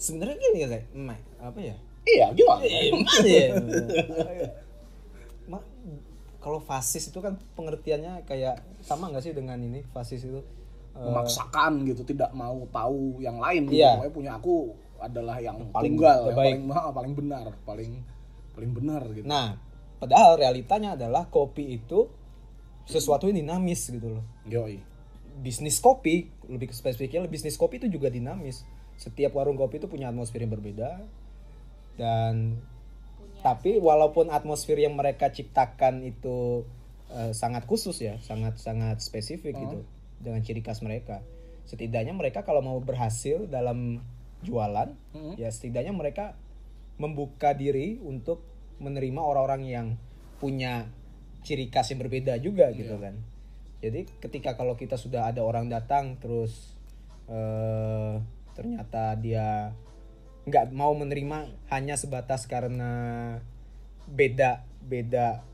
Sebenarnya 0.00 0.36
gini 0.40 0.58
ya 0.58 0.68
saya 0.70 0.84
apa 1.38 1.60
ya 1.60 1.76
Iya, 2.00 2.32
gimana? 2.32 2.64
Gimana 2.64 3.28
ya? 3.28 4.48
Ma- 5.52 5.66
kalau 6.40 6.56
fasis 6.58 7.12
itu 7.12 7.20
kan 7.20 7.36
pengertiannya 7.52 8.24
kayak 8.24 8.64
sama 8.80 9.12
nggak 9.12 9.20
sih 9.20 9.36
dengan 9.36 9.60
ini 9.60 9.84
fasis 9.92 10.24
itu 10.24 10.40
Eh, 10.90 11.06
memaksakan 11.06 11.86
gitu 11.86 12.02
tidak 12.02 12.34
mau 12.34 12.66
tahu 12.66 13.22
yang 13.22 13.38
lain 13.38 13.70
gitu. 13.70 13.78
Iya. 13.78 13.94
Pokoknya 13.94 14.10
punya 14.10 14.32
aku 14.34 14.54
adalah 14.98 15.38
yang 15.38 15.56
Paling 15.70 15.94
tunggal 15.94 16.18
yang 16.26 16.36
paling 16.36 16.58
mahal 16.66 16.88
paling 16.90 17.12
benar 17.14 17.46
paling 17.62 17.92
paling 18.52 18.70
benar 18.74 19.02
gitu 19.14 19.24
nah 19.24 19.54
padahal 19.96 20.36
realitanya 20.36 20.98
adalah 20.98 21.30
kopi 21.30 21.78
itu 21.78 22.10
sesuatu 22.84 23.24
yang 23.24 23.38
dinamis 23.38 23.86
gitu 23.86 24.18
loh 24.18 24.24
yoi 24.44 24.82
bisnis 25.40 25.78
kopi 25.78 26.28
lebih 26.50 26.68
spesifiknya 26.68 27.24
bisnis 27.24 27.54
kopi 27.54 27.80
itu 27.80 27.88
juga 27.88 28.10
dinamis 28.10 28.66
setiap 29.00 29.32
warung 29.32 29.56
kopi 29.56 29.80
itu 29.80 29.88
punya 29.88 30.12
atmosfer 30.12 30.44
yang 30.44 30.52
berbeda. 30.52 31.00
Dan 31.96 32.60
punya. 32.60 33.40
tapi 33.40 33.80
walaupun 33.80 34.28
atmosfer 34.28 34.76
yang 34.76 34.92
mereka 34.92 35.32
ciptakan 35.32 36.04
itu 36.04 36.68
eh, 37.08 37.32
sangat 37.32 37.64
khusus 37.64 37.96
ya 38.04 38.20
sangat 38.20 38.60
sangat 38.60 39.00
spesifik 39.00 39.56
gitu 39.56 39.80
dengan 40.20 40.44
ciri 40.44 40.60
khas 40.60 40.84
mereka. 40.84 41.24
Setidaknya 41.64 42.12
mereka 42.12 42.44
kalau 42.44 42.60
mau 42.60 42.76
berhasil 42.84 43.48
dalam 43.48 44.04
jualan 44.44 44.92
Hmm. 45.12 45.36
ya 45.36 45.52
setidaknya 45.52 45.92
mereka 45.92 46.36
membuka 47.00 47.52
diri 47.56 48.00
untuk 48.04 48.44
menerima 48.80 49.20
orang-orang 49.20 49.62
yang 49.68 49.86
punya 50.40 50.88
ciri 51.44 51.68
khas 51.72 51.92
yang 51.92 52.00
berbeda 52.04 52.36
juga 52.40 52.68
gitu 52.72 52.96
kan. 53.00 53.16
Jadi 53.80 54.04
ketika 54.20 54.56
kalau 54.60 54.76
kita 54.76 55.00
sudah 55.00 55.28
ada 55.32 55.40
orang 55.40 55.72
datang 55.72 56.20
terus 56.20 56.76
eh 57.28 58.39
ternyata 58.52 59.14
dia 59.14 59.72
nggak 60.42 60.72
mau 60.72 60.90
menerima 60.92 61.46
hanya 61.68 61.94
sebatas 61.94 62.44
karena 62.44 62.90
beda 64.06 64.60
beda 64.82 65.44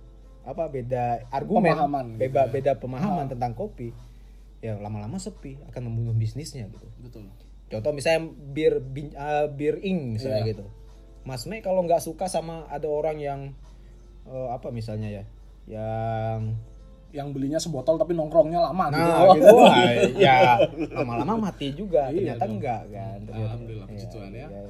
apa 0.46 0.70
beda 0.70 1.26
argumen 1.28 1.74
Pemahaman 1.74 2.06
gitu 2.14 2.20
beda 2.22 2.42
ya. 2.42 2.50
beda 2.50 2.72
pemahaman 2.78 3.26
tentang 3.26 3.52
kopi 3.52 3.90
ya 4.62 4.78
lama-lama 4.78 5.18
sepi 5.18 5.59
akan 5.68 5.82
membunuh 5.90 6.14
bisnisnya 6.14 6.70
gitu 6.70 6.87
betul 7.02 7.26
contoh 7.66 7.92
misalnya 7.92 8.30
bir 8.30 8.78
bin- 8.80 9.12
eh, 9.12 9.46
bir 9.50 9.82
ing 9.82 10.14
misalnya 10.14 10.46
Iya. 10.46 10.50
gitu 10.54 10.64
Mas 11.26 11.42
Mei 11.44 11.59
kalau 11.59 11.82
nggak 11.82 11.98
suka 11.98 12.30
sama 12.30 12.64
ada 12.70 12.87
orang 12.87 13.18
yang 13.18 13.40
eh, 14.24 14.48
apa 14.48 14.70
misalnya 14.70 15.11
ya 15.11 15.24
yang 15.66 16.54
yang 17.16 17.33
belinya 17.33 17.57
sebotol 17.57 17.96
tapi 17.96 18.12
nongkrongnya 18.12 18.61
lama 18.61 18.92
gitu 18.92 19.00
nah 19.00 19.33
gitu. 19.33 19.55
wah, 19.57 19.76
ya 20.14 20.37
lama-lama 20.92 21.48
mati 21.48 21.72
juga 21.72 22.07
Iya 22.07 22.37
ternyata 22.37 22.44
dong. 22.44 22.52
enggak 22.55 22.83
kan? 22.87 23.18
Ternyata 23.24 23.40
Alhamdulillah, 23.42 23.87
puji 23.88 23.96
Iya, 23.98 24.12
Tuhan 24.12 24.31
ya. 24.31 24.46
iya. 24.46 24.62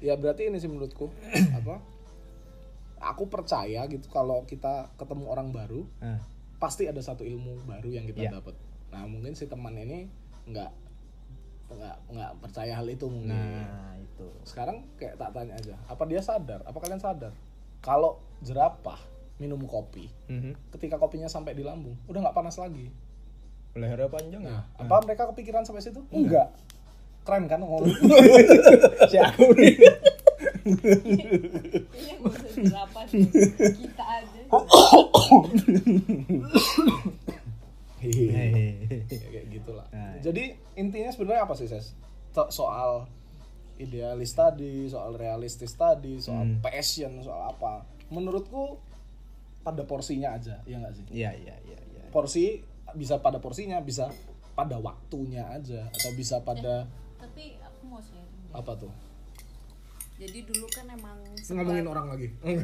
ya 0.00 0.14
berarti 0.14 0.42
ini 0.46 0.56
sih 0.56 0.68
menurutku 0.68 1.08
apa 1.58 1.74
aku 3.00 3.24
percaya 3.26 3.80
gitu 3.86 4.06
kalau 4.08 4.44
kita 4.44 4.92
ketemu 4.94 5.24
orang 5.26 5.48
baru 5.50 5.88
Nah, 5.98 6.20
pasti 6.56 6.84
ada 6.84 7.00
satu 7.00 7.24
ilmu 7.24 7.64
baru 7.64 7.88
yang 7.88 8.04
kita 8.04 8.20
Iya. 8.22 8.30
dapat. 8.36 8.52
Nah 8.90 9.04
mungkin 9.04 9.32
si 9.32 9.44
teman 9.44 9.72
ini 9.72 10.04
nggak 10.46 10.70
nggak 11.70 11.96
nggak 12.10 12.30
percaya 12.38 12.74
hal 12.74 12.84
itu 12.84 13.06
mungkin. 13.06 13.32
Nah 13.32 13.96
itu. 13.96 14.26
Sekarang 14.42 14.84
kayak 14.94 15.16
tak 15.16 15.32
tanya 15.32 15.56
aja 15.56 15.80
apa 15.86 16.02
dia 16.04 16.20
sadar? 16.20 16.60
Apa 16.62 16.76
kalian 16.76 16.98
sadar? 16.98 17.32
Kalau 17.80 18.20
jerapah 18.40 19.00
minum 19.40 19.64
kopi. 19.64 20.06
Mhm. 20.28 20.52
ketika 20.70 20.94
kopinya 20.96 21.26
sampai 21.26 21.52
di 21.52 21.64
lambung 21.64 21.96
udah 22.06 22.20
nggak 22.20 22.36
panas 22.36 22.54
lagi. 22.54 22.92
Lehernya 23.72 24.06
panjang 24.06 24.42
nah, 24.42 24.66
ya 24.76 24.84
apa 24.84 25.00
mereka 25.02 25.30
kepikiran 25.30 25.64
sampai 25.64 25.80
situ? 25.80 26.04
Enggak. 26.10 26.52
Keren 27.22 27.46
kan 27.46 27.60
ngomong? 27.60 27.86
Si 29.10 29.16
aku 29.16 29.52
nih. 29.54 29.74
Kita 33.72 34.04
aja. 34.04 34.40
Ya, 38.00 38.42
kayak 39.28 39.46
gitulah. 39.50 39.84
Nah, 39.90 40.16
iya. 40.16 40.20
jadi 40.22 40.44
intinya 40.74 41.12
sebenarnya 41.12 41.44
apa 41.44 41.52
sih 41.52 41.68
ses? 41.68 41.92
So- 42.32 42.48
soal 42.48 43.04
idealis 43.76 44.32
tadi 44.32 44.84
soal 44.86 45.16
realistis 45.16 45.72
tadi 45.72 46.16
soal 46.16 46.48
Hmm. 46.48 46.60
passion 46.60 47.20
soal 47.20 47.50
apa. 47.50 47.84
Menurutku 48.08 48.80
pada 49.70 49.86
porsinya 49.86 50.34
aja 50.34 50.58
ya 50.66 50.76
nggak 50.82 50.94
sih? 50.98 51.04
Iya 51.14 51.30
iya 51.38 51.54
iya 51.62 51.78
iya. 51.78 52.02
Porsi 52.10 52.66
bisa 52.98 53.22
pada 53.22 53.38
porsinya 53.38 53.78
bisa 53.78 54.10
pada 54.58 54.82
waktunya 54.82 55.46
aja 55.46 55.86
atau 55.94 56.10
bisa 56.18 56.42
pada 56.42 56.90
tapi 57.22 57.54
aku 57.62 57.80
mau 57.86 58.02
deh. 58.02 58.26
apa 58.50 58.72
tuh? 58.74 58.90
Jadi 60.20 60.44
dulu 60.44 60.66
kan 60.68 60.84
emang 60.92 61.16
ngomongin 61.48 61.86
orang 61.88 62.06
lagi. 62.12 62.28
Kan 62.44 62.60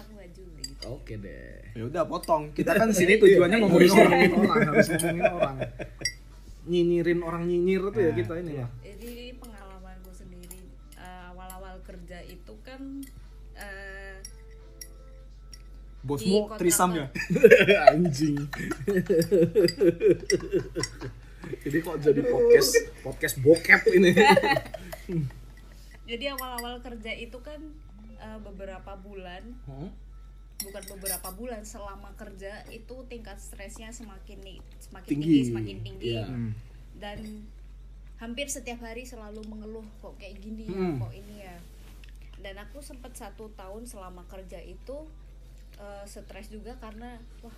aku 0.00 0.10
gak 0.16 0.30
juli 0.32 0.64
gitu. 0.64 0.84
Oke 0.96 1.20
deh. 1.20 1.60
Ya 1.76 1.84
udah 1.92 2.08
potong. 2.08 2.56
Kita 2.56 2.72
kan 2.72 2.88
sini 2.88 3.20
tujuannya 3.20 3.60
ngomongin 3.60 3.92
orang. 3.92 4.16
ngomongin 4.16 4.48
orang 4.48 4.60
harus 4.72 4.88
ngomongin 4.96 5.28
orang. 5.28 5.56
Nyinyirin 6.64 7.20
orang 7.20 7.42
nyinyir 7.44 7.84
tuh 7.92 8.00
ya 8.00 8.16
kita 8.16 8.32
ini 8.40 8.64
lah. 8.64 8.70
Jadi 8.80 9.36
pengalamanku 9.36 10.08
sendiri 10.16 10.72
eh, 10.96 11.22
awal-awal 11.36 11.84
kerja 11.84 12.24
itu 12.24 12.54
kan 12.64 13.04
eh, 13.04 13.21
bosmu 16.02 16.50
trisam 16.58 16.90
ya 16.98 17.06
anjing. 17.94 18.36
Jadi 21.62 21.78
kok 21.82 21.96
jadi 22.02 22.20
podcast 22.26 22.72
podcast 23.06 23.34
bokep 23.42 23.82
ini? 23.94 24.10
Jadi 26.10 26.24
awal-awal 26.28 26.82
kerja 26.82 27.14
itu 27.14 27.38
kan 27.40 27.60
eh, 28.18 28.38
beberapa 28.42 28.98
bulan. 28.98 29.42
Hmm? 29.66 29.90
bukan 30.62 30.84
beberapa 30.94 31.28
bulan 31.34 31.62
selama 31.66 32.14
kerja 32.14 32.62
itu 32.70 32.94
tingkat 33.10 33.34
stresnya 33.42 33.90
semakin 33.90 34.62
semakin 34.78 35.10
Tinggi. 35.10 35.26
tinggi, 35.26 35.48
semakin 35.50 35.76
tinggi. 35.82 36.12
Iya. 36.14 36.26
dan 37.02 37.18
hampir 38.22 38.46
setiap 38.46 38.78
hari 38.86 39.02
selalu 39.02 39.42
mengeluh 39.50 39.82
kok 39.98 40.14
kayak 40.22 40.38
gini 40.38 40.70
ya? 40.70 40.78
Hmm. 40.78 41.02
kok 41.02 41.10
ini 41.10 41.34
ya? 41.42 41.56
Dan 42.38 42.62
aku 42.62 42.78
sempat 42.78 43.10
satu 43.18 43.50
tahun 43.58 43.90
selama 43.90 44.22
kerja 44.30 44.62
itu 44.62 45.10
eh, 45.82 46.04
stres 46.06 46.46
juga 46.48 46.78
karena 46.78 47.18
wah 47.42 47.52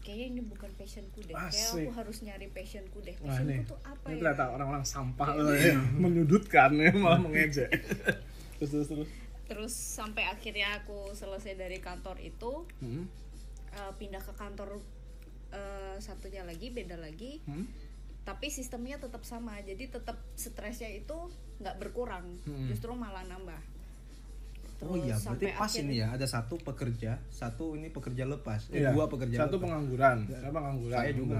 kayaknya 0.00 0.26
ini 0.30 0.42
bukan 0.42 0.70
passionku 0.74 1.20
deh 1.22 1.36
kayak 1.36 1.52
Asik. 1.52 1.84
aku 1.84 1.90
harus 1.92 2.16
nyari 2.20 2.48
passionku 2.48 2.98
deh 3.00 3.14
passionku 3.14 3.62
tuh 3.66 3.78
apa 3.84 4.06
ini 4.08 4.16
ya 4.16 4.32
ternyata 4.32 4.44
orang-orang 4.50 4.82
sampah 4.82 5.28
loh 5.34 5.52
ya. 5.52 5.76
menyudutkan 6.02 6.72
ya 6.74 6.90
malah 6.94 7.20
mengejek 7.20 7.68
terus 8.56 8.70
terus 8.70 8.88
terus 8.88 9.08
terus 9.44 9.74
sampai 9.74 10.24
akhirnya 10.24 10.78
aku 10.78 11.12
selesai 11.12 11.54
dari 11.54 11.78
kantor 11.78 12.16
itu 12.18 12.64
Hmm? 12.80 13.04
eh, 13.70 13.92
pindah 13.94 14.18
ke 14.18 14.32
kantor 14.32 14.80
eh, 15.50 15.96
satunya 15.98 16.42
lagi 16.42 16.70
beda 16.70 16.96
lagi 16.96 17.44
Hmm? 17.44 17.68
tapi 18.20 18.48
sistemnya 18.48 18.96
tetap 18.96 19.20
sama 19.22 19.58
jadi 19.60 19.84
tetap 19.86 20.16
stresnya 20.34 20.88
itu 20.88 21.16
nggak 21.58 21.76
berkurang 21.76 22.40
Hmm. 22.40 22.66
justru 22.66 22.94
malah 22.94 23.26
nambah 23.26 23.60
Oh 24.82 24.96
iya, 24.96 25.12
berarti 25.12 25.20
sampai 25.20 25.48
pas 25.52 25.68
akhir- 25.68 25.82
ini 25.82 25.94
ya. 25.96 26.08
Ada 26.10 26.26
satu 26.26 26.56
pekerja, 26.56 27.12
satu 27.28 27.74
ini 27.74 27.88
pekerja 27.88 28.24
lepas. 28.24 28.64
Eh, 28.68 28.80
Iya. 28.80 28.90
dua 28.90 29.04
pekerja 29.06 29.36
satu 29.38 29.54
lepas. 29.54 29.62
pengangguran 29.62 30.18
saya 30.24 30.50
pengangguran 30.50 30.96
Saya 30.96 31.10
juga. 31.12 31.36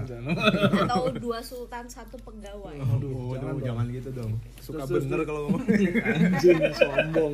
atau 0.85 1.03
dua 1.11 1.39
sultan 1.41 1.85
satu 1.87 2.15
pegawai 2.19 2.77
Aduh, 2.77 3.33
jangan 3.33 3.33
jangan, 3.33 3.41
dong. 3.51 3.61
jangan 3.63 3.85
gitu 3.89 4.09
dong. 4.11 4.31
Suka 4.55 4.77
Terus, 4.77 4.87
terus, 4.87 5.03
bener 5.03 5.17
terus. 5.17 5.27
kalau 5.27 5.41
ngomong. 5.43 5.61
anjing 5.63 6.59
sombong 6.71 7.33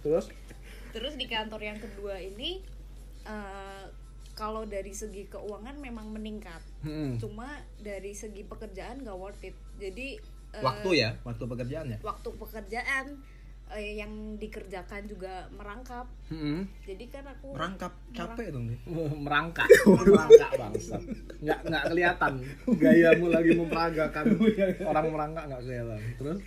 terus 0.00 0.26
terus 0.90 1.14
di 1.14 1.26
kantor 1.26 1.60
yang 1.62 1.78
kedua 1.78 2.18
ini 2.18 2.60
eh, 3.22 3.84
kalau 4.32 4.64
dari 4.64 4.90
segi 4.90 5.28
keuangan 5.28 5.76
memang 5.78 6.10
meningkat 6.10 6.60
Hmm. 6.80 7.14
cuma 7.14 7.44
dari 7.78 8.10
segi 8.12 8.42
pekerjaan 8.42 9.00
gak 9.00 9.14
worth 9.14 9.38
it 9.42 9.52
jadi 9.76 10.16
eh, 10.50 10.62
waktu 10.62 10.90
ya, 10.98 11.14
waktu 11.22 11.44
pekerjaan 11.44 11.86
ya. 11.86 11.98
waktu 12.00 12.28
pekerjaan 12.34 13.20
eh, 13.70 13.96
yang 13.96 14.10
dikerjakan 14.36 15.06
juga 15.06 15.46
merangkap. 15.50 16.06
Hmm. 16.26 16.66
jadi 16.82 17.04
kan 17.10 17.24
aku 17.26 17.54
Merangkap 17.54 17.92
capek 18.10 18.50
dong 18.50 18.70
deh. 18.70 18.78
merangkak. 19.26 19.66
Merangkak 19.86 20.50
bangsat 20.58 21.02
nggak 21.40 21.60
nggak 21.64 21.84
kelihatan. 21.88 22.32
Gayamu 22.66 23.26
lagi 23.30 23.52
memperagakan 23.54 24.24
orang 24.90 25.06
merangkak 25.08 25.44
nggak 25.48 25.62
kelihatan. 25.62 26.00
Terus? 26.18 26.38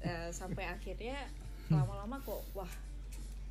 Eh, 0.00 0.28
sampai 0.30 0.64
akhirnya 0.66 1.18
lama-lama 1.66 2.22
kok 2.22 2.42
wah 2.54 2.70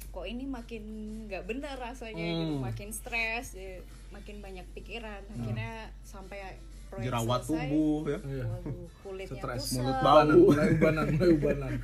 kok 0.09 0.23
ini 0.23 0.47
makin 0.47 0.83
nggak 1.27 1.43
bener 1.43 1.75
rasanya 1.75 2.23
gitu 2.23 2.55
Hmm. 2.55 2.63
makin 2.63 2.89
stres 2.89 3.59
ya, 3.59 3.83
makin 4.15 4.39
banyak 4.39 4.63
pikiran. 4.71 5.19
Akhirnya 5.27 5.91
sampai 6.07 6.55
proyek 6.95 7.05
Jerawat 7.11 7.41
selesai, 7.43 7.67
tubuh 7.67 7.97
ya. 8.07 8.19
Iya. 8.23 8.45
waduh 8.47 8.87
kulitnya 9.03 9.35
stres 9.35 9.63
mulut 9.75 9.95
ubanan 9.99 10.27
mulai 10.39 10.67
ubanan 10.71 11.05
mulai 11.11 11.29
ubanan. 11.35 11.73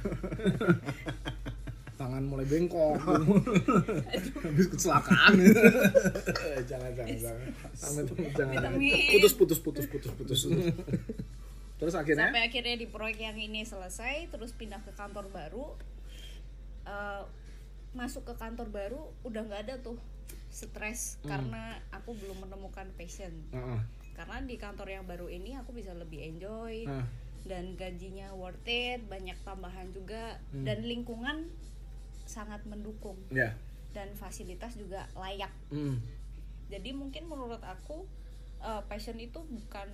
Tangan 2.01 2.23
mulai 2.25 2.45
bengkok. 2.49 2.97
Habis 4.41 4.67
kecelakaan. 4.73 5.37
Jangan 6.69 6.91
jangan 6.97 7.13
jangan. 7.13 7.49
Jangan 7.77 8.03
jangan. 8.33 8.61
Amit. 8.73 9.21
putus 9.21 9.33
putus 9.37 9.59
putus 9.61 9.85
putus 9.85 10.11
putus. 10.17 10.39
Terus 11.81 11.93
akhirnya? 11.93 12.33
Sampai 12.33 12.45
akhirnya 12.49 12.75
di 12.77 12.87
proyek 12.89 13.21
yang 13.21 13.37
ini 13.41 13.65
selesai 13.65 14.29
terus 14.29 14.53
pindah 14.53 14.81
ke 14.85 14.93
kantor 14.93 15.29
baru. 15.33 15.65
Eh, 16.85 17.23
masuk 17.97 18.25
ke 18.25 18.33
kantor 18.37 18.69
baru 18.69 19.01
udah 19.25 19.41
nggak 19.45 19.61
ada 19.65 19.75
tuh 19.81 19.97
stres 20.53 21.17
karena 21.25 21.79
aku 21.89 22.13
belum 22.17 22.45
menemukan 22.45 22.85
passion. 22.97 23.33
Heeh. 23.53 23.81
Karena 24.15 24.43
di 24.43 24.55
kantor 24.59 24.87
yang 24.91 25.05
baru 25.07 25.31
ini 25.31 25.55
aku 25.57 25.71
bisa 25.75 25.95
lebih 25.95 26.21
enjoy 26.21 26.83
Nah, 26.85 27.07
dan 27.41 27.73
gajinya 27.73 28.29
worth 28.37 28.69
it 28.69 29.01
banyak 29.09 29.33
tambahan 29.41 29.89
juga. 29.89 30.37
Dan 30.53 30.85
lingkungan 30.85 31.49
sangat 32.29 32.61
mendukung. 32.69 33.17
Ya. 33.33 33.57
dan 33.91 34.07
fasilitas 34.15 34.79
juga 34.79 35.03
layak. 35.19 35.51
Mm. 35.67 35.99
jadi 36.71 36.95
mungkin 36.95 37.27
menurut 37.27 37.59
aku 37.59 38.07
uh, 38.63 38.79
passion 38.87 39.19
itu 39.19 39.43
bukan 39.43 39.89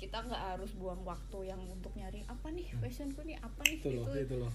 kita 0.00 0.24
nggak 0.24 0.56
harus 0.56 0.72
buang 0.72 1.04
waktu 1.04 1.52
yang 1.52 1.60
untuk 1.68 1.92
nyari 1.92 2.24
apa 2.24 2.48
nih 2.50 2.72
passionku 2.80 3.20
nih? 3.22 3.36
Apa 3.44 3.62
nih? 3.68 3.78
Itu 3.84 3.92
loh, 3.92 4.08
gitu. 4.10 4.18
itu 4.24 4.36
loh. 4.40 4.52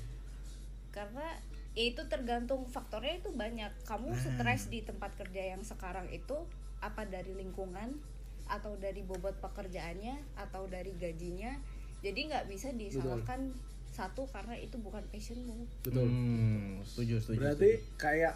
karena 0.89 1.37
ya 1.77 1.85
itu 1.85 2.01
tergantung 2.09 2.65
faktornya 2.65 3.21
itu 3.21 3.29
banyak. 3.29 3.69
Kamu 3.85 4.09
stres 4.17 4.73
di 4.73 4.81
tempat 4.81 5.13
kerja 5.13 5.53
yang 5.53 5.61
sekarang 5.61 6.09
itu 6.09 6.49
apa 6.81 7.05
dari 7.05 7.37
lingkungan 7.37 7.93
atau 8.49 8.73
dari 8.75 9.05
bobot 9.05 9.37
pekerjaannya 9.37 10.17
atau 10.35 10.65
dari 10.65 10.91
gajinya 10.97 11.53
jadi 12.01 12.19
nggak 12.27 12.45
bisa 12.49 12.73
disalahkan 12.73 13.53
satu 13.89 14.25
karena 14.29 14.55
itu 14.55 14.77
bukan 14.79 15.01
passionmu 15.09 15.65
Betul. 15.83 16.07
Hmm, 16.07 16.79
setuju, 16.85 17.19
setuju. 17.19 17.37
Berarti 17.41 17.69
kayak 17.97 18.35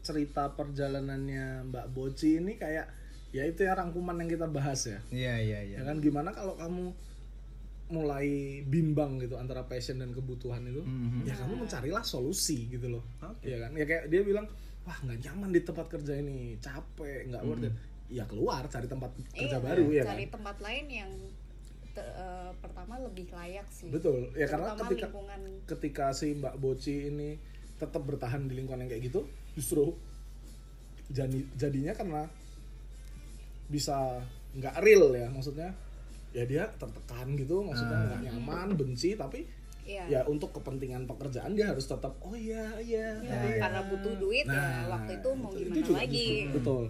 cerita 0.00 0.52
perjalanannya 0.56 1.68
Mbak 1.68 1.86
Boci 1.92 2.40
ini 2.40 2.56
kayak 2.56 2.88
ya 3.30 3.44
itu 3.44 3.62
ya 3.64 3.74
rangkuman 3.76 4.16
yang 4.20 4.30
kita 4.30 4.46
bahas 4.46 4.86
ya. 4.86 4.98
Iya, 5.10 5.34
iya, 5.40 5.60
iya. 5.66 5.76
Ya 5.80 5.84
kan 5.88 5.98
gimana 6.00 6.30
kalau 6.32 6.54
kamu 6.56 6.92
mulai 7.90 8.62
bimbang 8.70 9.18
gitu 9.18 9.34
antara 9.34 9.66
passion 9.66 9.98
dan 9.98 10.14
kebutuhan 10.14 10.62
itu, 10.62 10.78
Mhm. 10.86 11.26
ya 11.26 11.34
kamu 11.34 11.66
mencarilah 11.66 12.06
solusi 12.06 12.70
gitu 12.70 12.86
loh. 12.86 13.02
Oke. 13.18 13.50
Ya 13.50 13.58
kan? 13.66 13.74
Ya 13.74 13.82
kayak 13.82 14.06
dia 14.14 14.22
bilang, 14.22 14.46
"Wah, 14.86 14.94
nggak 15.02 15.18
nyaman 15.26 15.50
di 15.50 15.60
tempat 15.66 15.90
kerja 15.90 16.14
ini, 16.14 16.54
capek, 16.62 17.26
nggak 17.26 17.42
worth 17.42 17.66
it." 17.66 17.74
Ya 18.10 18.26
keluar 18.26 18.66
cari 18.66 18.84
tempat 18.84 19.14
kerja 19.30 19.54
Iya, 19.54 19.58
baru 19.58 19.86
ya 19.88 20.02
kan. 20.02 20.10
cari 20.12 20.26
tempat 20.26 20.56
lain 20.58 20.86
yang 20.86 21.10
te- 21.90 22.02
eh, 22.02 22.50
pertama 22.56 22.98
lebih 22.98 23.30
layak 23.30 23.66
sih 23.68 23.86
Betul. 23.88 24.34
Ya 24.34 24.46
karena 24.46 24.74
ketika 24.76 25.06
lingkungan 25.06 25.40
ketika 25.64 26.04
si 26.10 26.34
Mbak 26.34 26.54
Boci 26.56 27.08
ini 27.08 27.38
tetap 27.76 28.02
bertahan 28.02 28.44
di 28.44 28.54
lingkungan 28.54 28.82
yang 28.82 28.90
kayak 28.90 29.04
gitu, 29.04 29.24
justru 29.54 29.94
jadi 31.08 31.38
jadinya 31.56 31.90
karena 31.92 32.22
bisa 33.66 34.18
nggak 34.52 34.74
real 34.80 35.10
ya, 35.12 35.26
maksudnya 35.28 35.70
ya 36.30 36.44
dia 36.44 36.66
tertekan 36.72 37.34
gitu, 37.34 37.62
maksudnya 37.62 37.98
nggak 38.08 38.20
nyaman, 38.24 38.68
benci, 38.74 39.14
tapi 39.14 39.46
Iya. 39.82 40.04
ya 40.06 40.20
untuk 40.24 40.52
kepentingan 40.52 41.02
pekerjaan 41.04 41.50
dia 41.52 41.66
harus 41.66 41.82
tetap 41.84 42.14
oh 42.20 42.30
iya 42.30 42.78
iya. 42.78 43.16
Ya, 43.18 43.38
iya. 43.48 43.58
karena 43.58 43.80
butuh 43.88 44.14
duit 44.14 44.44
ya 44.44 44.54
Nah, 44.54 44.86
waktu 44.92 45.12
itu 45.16 45.28
mau 45.32 45.50
itu- 45.50 45.58
itu 45.58 45.64
gimana 45.64 45.82
juga 45.82 45.98
lagi 45.98 46.26
justru- 46.28 46.54
Betul. 46.54 46.84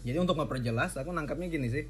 Jadi 0.00 0.16
untuk 0.16 0.36
memperjelas, 0.40 0.96
aku 0.96 1.12
nangkapnya 1.12 1.52
gini 1.52 1.68
sih. 1.68 1.84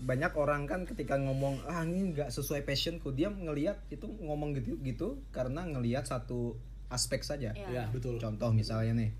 Banyak 0.00 0.32
orang 0.40 0.64
kan 0.64 0.88
ketika 0.88 1.20
ngomong 1.20 1.60
ah 1.68 1.84
ini 1.84 2.16
nggak 2.16 2.32
sesuai 2.32 2.64
passionku, 2.64 3.12
dia 3.12 3.28
ngelihat 3.28 3.84
itu 3.92 4.08
ngomong 4.08 4.56
gitu 4.56 4.80
gitu 4.80 5.20
karena 5.28 5.68
ngelihat 5.68 6.08
satu 6.08 6.56
aspek 6.88 7.20
saja. 7.20 7.52
Iya. 7.52 7.68
Ya, 7.68 7.84
betul. 7.92 8.16
Contoh 8.16 8.50
misalnya 8.56 9.04
nih, 9.04 9.10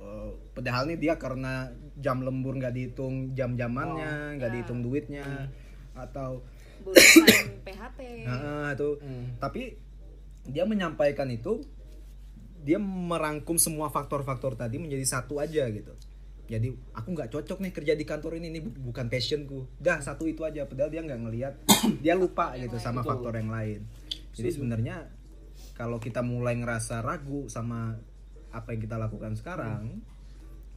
eh, 0.00 0.30
padahal 0.56 0.88
nih 0.88 0.98
dia 0.98 1.14
karena 1.20 1.68
jam 2.00 2.24
lembur 2.24 2.56
nggak 2.56 2.72
dihitung 2.72 3.36
jam-jamannya, 3.36 4.40
nggak 4.40 4.50
ya. 4.50 4.54
dihitung 4.56 4.80
duitnya, 4.80 5.52
atau 5.92 6.40
buruan 6.82 7.62
PHP 7.62 7.98
nah, 8.26 8.72
itu. 8.74 8.90
Hmm. 8.98 9.24
Tapi 9.38 9.76
dia 10.48 10.64
menyampaikan 10.66 11.28
itu, 11.30 11.62
dia 12.64 12.80
merangkum 12.80 13.60
semua 13.60 13.92
faktor-faktor 13.92 14.58
tadi 14.58 14.80
menjadi 14.80 15.04
satu 15.04 15.38
aja 15.38 15.68
gitu. 15.70 15.94
Jadi 16.52 16.68
aku 16.92 17.08
nggak 17.10 17.30
cocok 17.30 17.58
nih 17.58 17.72
kerja 17.72 17.94
di 17.94 18.04
kantor 18.04 18.36
ini, 18.36 18.46
ini 18.50 18.60
bu- 18.60 18.76
bukan 18.86 19.08
passionku. 19.08 19.64
Dah 19.78 19.98
satu 19.98 20.24
itu 20.24 20.42
aja. 20.42 20.62
Padahal 20.62 20.88
dia 20.88 21.00
nggak 21.00 21.20
ngelihat, 21.22 21.54
dia 21.98 22.12
lupa 22.12 22.52
gitu 22.54 22.76
sama 22.76 23.00
Betul. 23.00 23.10
faktor 23.10 23.32
yang 23.34 23.48
lain. 23.48 23.80
Jadi 24.30 24.48
sebenarnya 24.50 25.08
kalau 25.72 25.96
kita 25.96 26.20
mulai 26.20 26.52
ngerasa 26.54 27.00
ragu 27.00 27.48
sama 27.48 27.96
apa 28.48 28.68
yang 28.70 28.80
kita 28.80 28.96
lakukan 28.96 29.32
sekarang, 29.32 30.04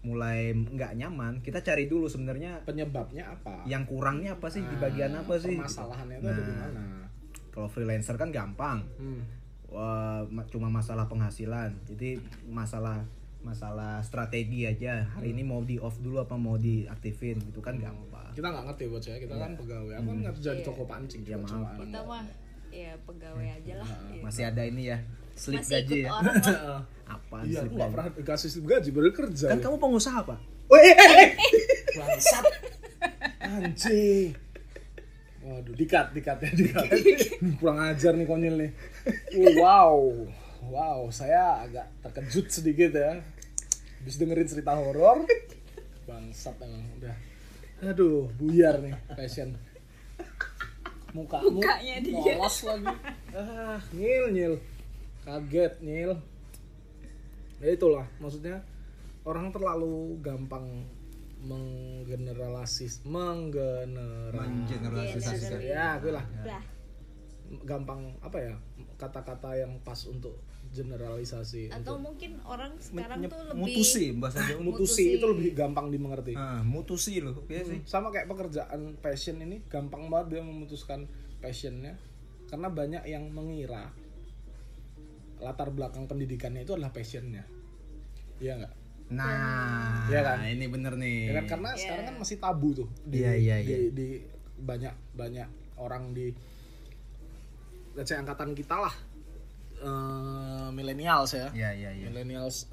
mulai 0.02 0.54
nggak 0.54 0.96
nyaman, 0.96 1.42
kita 1.42 1.60
cari 1.60 1.86
dulu 1.86 2.06
sebenarnya 2.06 2.62
Penyebabnya 2.62 3.34
apa? 3.34 3.66
yang 3.66 3.84
kurangnya 3.84 4.38
apa 4.38 4.48
sih 4.48 4.62
di 4.62 4.78
bagian 4.78 5.12
Ah, 5.12 5.22
apa 5.22 5.36
sih? 5.36 5.52
gitu. 5.52 5.66
Permasalahannya 5.66 6.16
itu 6.16 6.28
ada 6.30 6.40
di 6.40 6.48
Nah. 6.48 6.60
mana? 6.62 6.84
Kalau 7.50 7.68
freelancer 7.68 8.16
kan 8.16 8.30
gampang. 8.30 8.80
Hmm. 8.96 9.22
Wah, 9.66 10.24
ma- 10.26 10.46
cuma 10.46 10.70
masalah 10.70 11.04
penghasilan. 11.06 11.74
Jadi 11.86 12.16
masalah 12.46 13.04
masalah 13.46 14.02
strategi 14.02 14.66
aja. 14.66 15.06
Hari 15.08 15.30
ini 15.30 15.46
mau 15.46 15.62
di 15.62 15.78
off 15.78 16.02
dulu 16.02 16.18
apa 16.18 16.34
mau 16.34 16.58
diaktifin 16.58 17.38
gitu 17.46 17.62
kan 17.62 17.78
gampang. 17.78 18.34
Kita 18.34 18.50
nggak 18.50 18.66
ngerti 18.68 18.84
buat 18.90 19.00
saya, 19.00 19.18
kita 19.22 19.36
kan 19.38 19.54
pegawai. 19.54 19.94
Aku 19.96 20.08
kan 20.10 20.20
kerja 20.34 20.50
di 20.52 20.58
Iya. 20.58 20.66
toko 20.66 20.84
pancing. 20.84 21.22
Ya, 21.24 21.38
maaf. 21.38 21.78
kita 21.78 22.00
mah 22.02 22.26
ya 22.68 22.92
pegawai 23.06 23.48
aja 23.48 23.74
lah 23.78 23.88
Iya. 24.10 24.22
Masih 24.26 24.44
ada 24.44 24.62
ini 24.66 24.84
ya, 24.90 24.98
slip 25.32 25.62
masih 25.62 25.72
gaji 25.72 25.98
ya. 26.02 26.10
Apa 27.16 27.36
Iya, 27.46 27.62
slip 27.62 27.70
aku 27.70 27.76
nggak 27.76 27.86
gaji? 27.86 27.94
pernah 27.94 28.08
dikasih 28.18 28.50
slip 28.50 28.66
gaji, 28.66 28.90
baru 28.90 29.10
kerja. 29.14 29.48
Kan 29.48 29.60
ya. 29.60 29.64
kamu 29.64 29.78
pengusaha, 29.78 30.20
Pak. 30.26 30.40
Bangsat. 31.96 32.46
Anjing. 33.40 34.34
Waduh, 35.40 35.78
dikat, 35.78 36.10
dikat 36.12 36.42
ya, 36.42 36.50
dikat. 36.52 36.86
Kurang 37.62 37.78
ajar 37.80 38.18
nih 38.18 38.26
konyol 38.26 38.56
nih. 38.58 38.72
Wow. 39.56 40.26
Wow, 40.66 41.14
saya 41.14 41.62
agak 41.62 41.86
terkejut 42.02 42.50
sedikit 42.50 42.90
ya. 42.90 43.22
Habis 44.06 44.22
dengerin 44.22 44.46
cerita 44.46 44.78
horor. 44.78 45.26
Bangsat 46.06 46.62
emang 46.62 46.86
udah. 47.02 47.18
Aduh, 47.82 48.30
buyar 48.38 48.78
nih 48.78 48.94
passion. 49.18 49.58
Mukamu 51.10 51.58
Mukanya 51.58 51.98
dia. 52.06 52.14
polos 52.38 52.70
lagi. 52.70 52.86
Ah, 53.34 53.82
nyil, 53.90 54.30
nyil. 54.30 54.54
Kaget, 55.26 55.74
nyil. 55.82 56.14
Ya 57.58 57.74
itulah, 57.74 58.06
maksudnya 58.22 58.62
orang 59.26 59.50
terlalu 59.50 60.22
gampang 60.22 60.86
menggeneralis 61.42 63.02
menggeneralisasi 63.02 64.38
Mengeneralisasikan. 64.38 65.60
ya 65.62 65.98
gue 65.98 66.14
lah 66.14 66.26
udah 66.42 66.62
gampang 67.62 68.14
apa 68.22 68.38
ya 68.42 68.54
kata-kata 68.98 69.54
yang 69.54 69.78
pas 69.82 69.98
untuk 70.06 70.38
generalisasi 70.76 71.72
atau 71.72 71.96
untuk 71.96 72.12
mungkin 72.12 72.32
orang 72.44 72.76
sekarang 72.78 73.18
Menye- 73.18 73.32
tuh 73.32 73.40
lebih 73.46 73.62
mutusi 73.64 74.06
bahasa 74.14 74.38
Jawa. 74.42 74.60
mutusi 74.60 74.84
mutusi. 75.02 75.16
itu 75.16 75.26
lebih 75.26 75.50
gampang 75.54 75.88
dimengerti 75.88 76.34
Ah, 76.34 76.60
mutusi 76.62 77.18
loh, 77.18 77.48
iya 77.48 77.64
sih. 77.64 77.80
sama 77.84 78.10
kayak 78.10 78.28
pekerjaan 78.28 79.00
passion 79.00 79.40
ini 79.40 79.64
gampang 79.66 80.06
banget 80.06 80.28
dia 80.30 80.42
memutuskan 80.44 81.08
passionnya 81.38 81.96
karena 82.46 82.68
banyak 82.70 83.04
yang 83.06 83.26
mengira 83.28 83.90
latar 85.38 85.70
belakang 85.70 86.06
pendidikannya 86.06 86.62
itu 86.62 86.72
adalah 86.72 86.92
passionnya 86.92 87.48
iya 88.38 88.56
nggak 88.56 88.74
Nah, 89.06 90.10
Iya 90.10 90.26
kan? 90.26 90.42
ini 90.44 90.66
bener 90.66 90.98
nih. 90.98 91.30
ya 91.30 91.38
kan 91.38 91.46
karena 91.48 91.78
sekarang 91.78 92.06
kan 92.06 92.16
masih 92.18 92.38
tabu 92.38 92.74
tuh 92.74 92.90
di, 93.02 93.22
Iya, 93.22 93.38
iya, 93.38 93.56
di, 93.60 93.70
iya. 93.70 93.78
di 93.92 94.08
banyak 94.58 94.90
banyak 95.14 95.46
orang 95.78 96.10
di 96.10 96.34
let's 97.94 98.10
say 98.10 98.18
angkatan 98.18 98.52
kita 98.52 98.74
lah 98.76 98.90
eh 99.78 100.68
millennials 100.72 101.32
ya 101.32 101.48
Iya, 101.52 101.70
iya, 101.72 101.90
iya. 101.94 102.06
millennials 102.08 102.68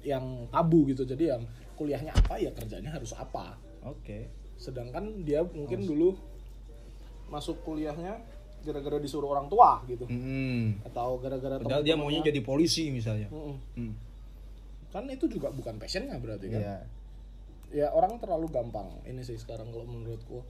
yang 0.00 0.22
tabu 0.48 0.86
gitu 0.86 1.02
jadi 1.02 1.34
yang 1.34 1.42
kuliahnya 1.74 2.14
apa 2.14 2.38
ya 2.38 2.50
kerjanya 2.50 2.90
harus 2.90 3.10
apa 3.12 3.58
Oke. 3.82 4.30
sedangkan 4.56 5.22
dia 5.22 5.42
mungkin 5.42 5.82
dulu 5.82 6.14
masuk 7.26 7.58
kuliahnya 7.60 8.22
gara-gara 8.62 8.98
disuruh 8.98 9.30
orang 9.30 9.46
tua 9.46 9.82
gitu 9.84 10.06
Mm-mm. 10.06 10.82
atau 10.84 11.18
gara-gara 11.18 11.58
Padahal 11.58 11.82
dia 11.82 11.94
maunya 11.94 12.18
jadi 12.20 12.40
polisi 12.40 12.90
misalnya. 12.90 13.30
Mm-mm. 13.30 13.56
Hmm. 13.76 13.92
kan 14.90 15.04
itu 15.06 15.26
juga 15.28 15.50
bukan 15.50 15.76
passionnya 15.76 16.16
berarti 16.16 16.46
kan 16.48 16.62
Iya. 16.62 16.76
ya 17.68 17.86
orang 17.90 18.16
terlalu 18.16 18.48
gampang 18.48 18.88
ini 19.04 19.20
sih 19.20 19.36
sekarang 19.36 19.68
kalau 19.68 19.84
menurutku 19.84 20.40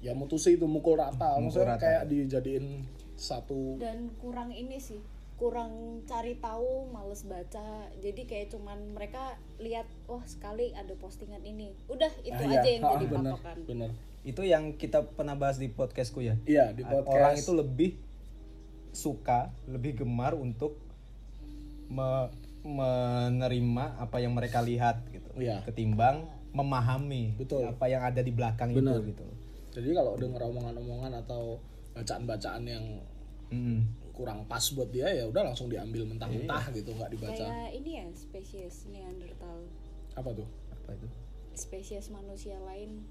ya 0.00 0.10
mutusi 0.12 0.56
itu 0.56 0.64
mukul 0.64 0.96
rata 0.96 1.36
Mukul 1.36 1.52
maksudnya 1.52 1.76
rata. 1.76 1.84
kayak 1.84 2.02
dijadiin 2.08 2.66
satu 3.20 3.76
dan 3.76 4.08
kurang 4.16 4.50
ini 4.50 4.80
sih 4.80 4.98
kurang 5.36 5.72
cari 6.04 6.36
tahu 6.36 6.88
males 6.88 7.24
baca 7.24 7.64
jadi 7.96 8.22
kayak 8.24 8.50
cuman 8.50 8.92
mereka 8.92 9.36
lihat 9.56 9.84
wah 10.04 10.20
sekali 10.24 10.72
ada 10.72 10.92
postingan 10.96 11.40
ini 11.42 11.72
udah 11.86 12.12
itu 12.22 12.32
Ah, 12.34 12.44
iya. 12.46 12.60
aja 12.60 12.68
yang 12.70 12.82
Ah, 12.82 12.92
jadi 12.94 13.06
bener, 13.06 13.32
patokan 13.36 13.56
bener 13.64 13.90
Itu 14.20 14.44
yang 14.44 14.76
kita 14.76 15.00
pernah 15.06 15.32
bahas 15.32 15.56
di 15.56 15.68
podcastku 15.68 16.20
ya. 16.20 16.36
iya 16.44 16.72
di 16.72 16.84
podcast 16.84 17.08
Orang 17.08 17.34
itu 17.36 17.52
lebih 17.56 17.90
suka, 18.92 19.48
lebih 19.64 19.96
gemar 19.96 20.36
untuk 20.36 20.76
me- 21.88 22.28
menerima 22.60 23.96
apa 23.96 24.20
yang 24.20 24.36
mereka 24.36 24.60
lihat 24.60 25.00
gitu. 25.08 25.24
Iya. 25.40 25.64
Ketimbang 25.64 26.28
memahami 26.52 27.32
Betul. 27.34 27.64
apa 27.64 27.86
yang 27.86 28.02
ada 28.02 28.20
di 28.20 28.28
belakang 28.28 28.74
Bener. 28.74 29.00
itu 29.00 29.14
gitu. 29.14 29.24
jadi 29.70 29.94
kalau 29.94 30.18
denger 30.18 30.42
omongan-omongan 30.42 31.14
atau 31.16 31.62
bacaan-bacaan 31.92 32.64
yang 32.64 32.84
Mm. 33.50 33.82
kurang 34.14 34.46
pas 34.46 34.62
buat 34.70 34.86
dia 34.88 35.10
ya 35.10 35.26
udah 35.26 35.42
langsung 35.42 35.66
diambil 35.66 36.06
mentah-mentah 36.06 36.70
Iya. 36.70 36.76
gitu 36.76 36.90
nggak 36.94 37.10
dibaca. 37.10 37.44
Kayak 37.50 37.70
ini 37.74 37.90
ya 37.98 38.06
spesies 38.14 38.86
Neanderthal. 38.86 39.58
Apa 40.14 40.30
tuh? 40.30 40.46
Apa 40.70 40.94
itu? 40.94 41.08
Spesies 41.50 42.06
manusia 42.08 42.62
lain 42.62 43.02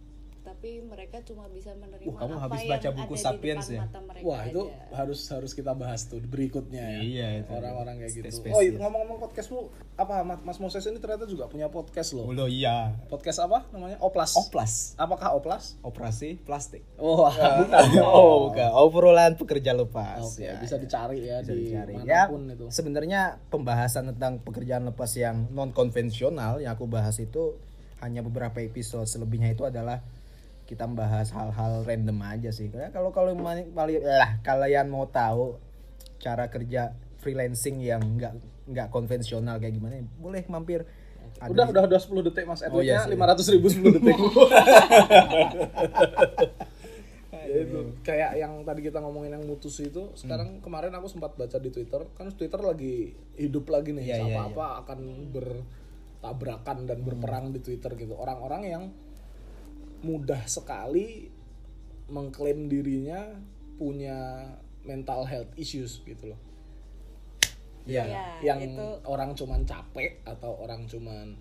tapi 0.50 0.82
mereka 0.82 1.22
cuma 1.22 1.46
bisa 1.48 1.70
menerima 1.72 2.06
Uh, 2.06 2.18
kamu 2.18 2.34
apa 2.34 2.42
habis 2.44 2.60
yang 2.60 2.72
baca 2.72 2.90
buku 2.92 3.14
ada 3.14 3.22
Sapiens 3.22 3.38
di 3.62 3.70
depan 3.70 3.76
ya? 3.76 3.82
mata 3.86 4.00
mereka 4.02 4.24
Wah 4.26 4.42
itu 4.44 4.62
aja. 4.66 4.96
harus 4.96 5.20
harus 5.30 5.52
kita 5.54 5.72
bahas 5.74 6.02
tuh 6.04 6.18
berikutnya 6.20 6.82
ya. 6.82 7.00
Iya, 7.00 7.28
itu. 7.40 7.52
Orang-orang 7.52 7.96
kayak 7.98 8.12
gitu. 8.12 8.26
Spesies. 8.32 8.52
Oh 8.52 8.62
iya, 8.62 8.72
ngomong-ngomong 8.76 9.20
podcastmu 9.22 9.60
apa 9.96 10.14
Mas 10.42 10.58
Moses 10.58 10.82
ini 10.84 10.98
ternyata 10.98 11.24
juga 11.24 11.46
punya 11.46 11.68
podcast 11.68 12.10
loh. 12.12 12.26
Ulo 12.26 12.46
iya 12.46 12.98
Podcast 13.06 13.40
apa 13.40 13.70
namanya? 13.70 14.00
Oplas. 14.00 14.34
oplas 14.34 14.74
Apakah 14.96 15.36
Oplas? 15.36 15.78
operasi 15.82 16.40
plastik 16.40 16.82
Oh, 16.96 17.30
oh 18.02 18.50
bukan 18.50 18.70
obrolan 18.74 19.36
pekerja 19.36 19.72
lepas 19.72 20.24
Oke, 20.26 20.44
Ya, 20.44 20.58
bisa 20.58 20.76
ya. 20.76 20.80
dicari 20.80 21.20
ya 21.22 21.38
Bisa 21.40 21.52
di 21.52 21.62
dicari. 21.68 21.94
Ya, 22.02 22.26
mana 22.26 22.32
pun 22.32 22.42
itu. 22.50 22.66
sebenarnya 22.70 23.22
pembahasan 23.48 24.10
tentang 24.10 24.40
pekerjaan 24.40 24.84
lepas 24.84 25.14
yang 25.14 25.46
non 25.50 25.70
konvensional 25.70 26.58
yang 26.58 26.74
aku 26.74 26.86
bahas 26.86 27.16
itu 27.18 27.60
hanya 28.00 28.20
beberapa 28.20 28.56
episode 28.60 29.06
selebihnya 29.06 29.52
itu 29.52 29.62
adalah 29.62 30.00
kita 30.70 30.86
membahas 30.86 31.34
hal-hal 31.34 31.82
random 31.82 32.22
aja 32.22 32.54
sih 32.54 32.70
karena 32.70 32.94
kalau 32.94 33.10
kalau 33.10 33.34
paling 33.34 33.74
lah 34.06 34.38
kalian 34.40 34.86
mau 34.86 35.10
tahu 35.10 35.58
cara 36.22 36.46
kerja 36.48 36.94
freelancing 37.18 37.82
yang 37.82 37.98
nggak 38.00 38.38
nggak 38.70 38.88
konvensional 38.94 39.58
kayak 39.58 39.74
gimana 39.74 40.06
boleh 40.22 40.46
mampir 40.46 40.86
Ada 41.40 41.50
Udah, 41.56 41.66
di- 41.66 41.72
udah, 41.72 41.84
udah 41.88 42.00
10 42.04 42.28
detik 42.28 42.46
Mas. 42.46 42.60
Oh, 42.68 42.84
iya 42.84 43.00
Edwardnya 43.08 43.40
sih. 43.40 43.48
500 43.48 43.54
ribu 43.56 43.68
10 43.72 43.96
detik. 43.96 44.18
Ya 47.50 47.66
itu 47.66 47.80
kayak 48.06 48.38
yang 48.38 48.62
tadi 48.62 48.86
kita 48.86 49.02
ngomongin 49.02 49.34
yang 49.34 49.42
mutus 49.42 49.82
itu 49.82 50.14
sekarang 50.14 50.62
kemarin 50.62 50.94
aku 50.94 51.10
sempat 51.10 51.34
baca 51.34 51.58
di 51.58 51.74
Twitter 51.74 52.06
kan 52.14 52.30
Twitter 52.30 52.62
lagi 52.62 53.18
hidup 53.42 53.74
lagi 53.74 53.90
nih 53.90 54.06
Iya, 54.06 54.16
iya, 54.22 54.22
siapa 54.22 54.42
apa 54.54 54.66
akan 54.86 55.00
bertabrakan 55.34 56.86
dan 56.86 57.02
berperang 57.02 57.50
di 57.50 57.58
Twitter 57.58 57.98
gitu 57.98 58.14
orang-orang 58.14 58.62
yang 58.70 58.84
mudah 60.02 60.42
sekali 60.46 61.30
mengklaim 62.08 62.66
dirinya 62.66 63.36
punya 63.76 64.50
mental 64.82 65.24
health 65.24 65.52
issues 65.56 66.02
gitu 66.04 66.30
loh 66.30 66.40
Iya. 67.84 68.06
Ya, 68.06 68.26
yang 68.44 68.60
itu 68.62 68.86
orang 69.04 69.34
cuman 69.34 69.66
capek 69.66 70.22
atau 70.22 70.62
orang 70.62 70.86
cuman 70.86 71.34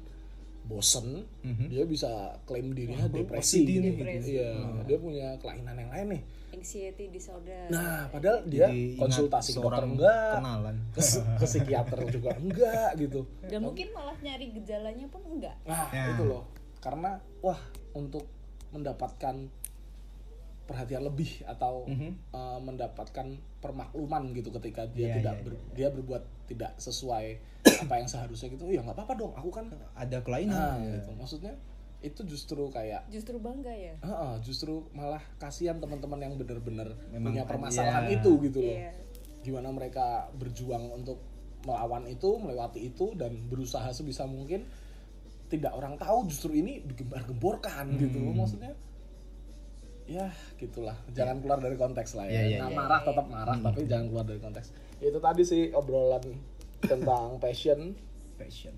bosen 0.64 1.24
dia 1.68 1.84
bisa 1.84 2.08
klaim 2.44 2.72
dirinya 2.72 3.04
depresi 3.06 3.64
OCD 3.64 3.68
nih, 3.68 3.76
gitu. 3.86 3.96
Depresi. 3.98 4.30
iya 4.34 4.50
dia 4.84 4.98
punya 4.98 5.28
kelainan 5.36 5.76
yang 5.76 5.88
lain 5.88 6.06
nih 6.12 6.22
anxiety 6.50 7.04
disorder 7.08 7.68
nah 7.68 8.04
padahal 8.08 8.44
dia 8.44 8.68
Jadi 8.68 8.96
konsultasi 8.96 9.50
ke 9.50 9.60
dokter 9.62 9.84
enggak 9.86 10.32
kenalan. 10.34 10.76
ke, 10.90 11.00
ke 11.36 11.46
psikiater 11.46 11.98
juga 12.10 12.30
enggak 12.36 12.90
gitu 12.96 13.20
dan 13.42 13.60
mungkin 13.62 13.88
malah 13.92 14.16
nyari 14.18 14.46
gejalanya 14.52 15.06
pun 15.08 15.22
enggak 15.26 15.56
nah 15.64 15.88
Ya. 15.88 16.12
itu 16.12 16.24
loh 16.24 16.44
karena 16.78 17.10
wah 17.40 17.60
untuk 17.92 18.24
mendapatkan 18.74 19.48
perhatian 20.68 21.00
lebih 21.00 21.48
atau 21.48 21.88
eh, 21.88 22.58
mendapatkan 22.60 23.26
permakluman 23.58 24.22
gitu 24.36 24.52
ketika 24.60 24.84
dia 24.92 25.08
Iya, 25.10 25.14
tidak 25.18 25.34
iya, 25.34 25.44
ber- 25.48 25.64
dia 25.72 25.88
berbuat 25.88 26.22
tidak 26.44 26.76
sesuai 26.76 27.26
apa 27.88 27.94
yang 27.96 28.08
seharusnya 28.08 28.52
gitu 28.52 28.68
oh 28.68 28.72
ya 28.72 28.84
nggak 28.84 28.92
apa-apa 28.92 29.14
dong 29.16 29.32
aku 29.32 29.48
kan 29.48 29.66
ada 29.96 30.20
nah, 30.20 30.22
kelainan 30.22 30.76
gitu. 30.84 31.10
Maksudnya 31.16 31.56
itu 31.98 32.20
justru 32.28 32.62
kayak 32.70 33.10
justru 33.10 33.42
bangga 33.42 33.74
ya? 33.74 33.98
Heeh, 33.98 34.34
justru 34.46 34.86
malah 34.94 35.18
kasihan 35.42 35.82
teman-teman 35.82 36.22
yang 36.22 36.38
benar-benar 36.38 36.94
punya 37.10 37.42
ada- 37.42 37.50
permasalahan 37.50 38.06
iya. 38.06 38.16
itu 38.20 38.30
gitu 38.44 38.60
loh. 38.62 38.78
Iya. 38.78 38.92
gimana 39.38 39.70
mereka 39.72 40.28
berjuang 40.36 40.92
untuk 40.92 41.22
melawan 41.64 42.04
itu 42.10 42.36
melewati 42.36 42.92
itu 42.92 43.16
dan 43.16 43.34
berusaha 43.48 43.88
sebisa 43.90 44.28
mungkin 44.28 44.66
tidak 45.48 45.72
orang 45.72 45.96
tahu 45.96 46.28
justru 46.28 46.52
ini 46.52 46.84
digembar-gemborkan 46.84 47.96
gitu 47.96 48.16
Hmm. 48.16 48.26
loh 48.30 48.34
maksudnya. 48.38 48.72
Ya 50.04 50.32
gitulah. 50.56 50.96
Jangan 51.12 51.40
keluar 51.40 51.58
dari 51.58 51.76
konteks 51.76 52.16
lah 52.16 52.24
ya, 52.24 52.40
Iya, 52.40 52.42
iya, 52.46 52.58
Nah, 52.58 52.68
iya. 52.68 52.76
marah 52.76 53.00
tetap 53.02 53.26
marah 53.28 53.56
tapi 53.58 53.84
jangan 53.84 54.06
keluar 54.08 54.24
dari 54.24 54.40
konteks. 54.40 54.68
Itu 54.98 55.18
tadi 55.18 55.42
sih 55.44 55.62
obrolan 55.70 56.24
tentang 56.80 57.36
passion. 57.36 57.92
Passion. 58.36 58.72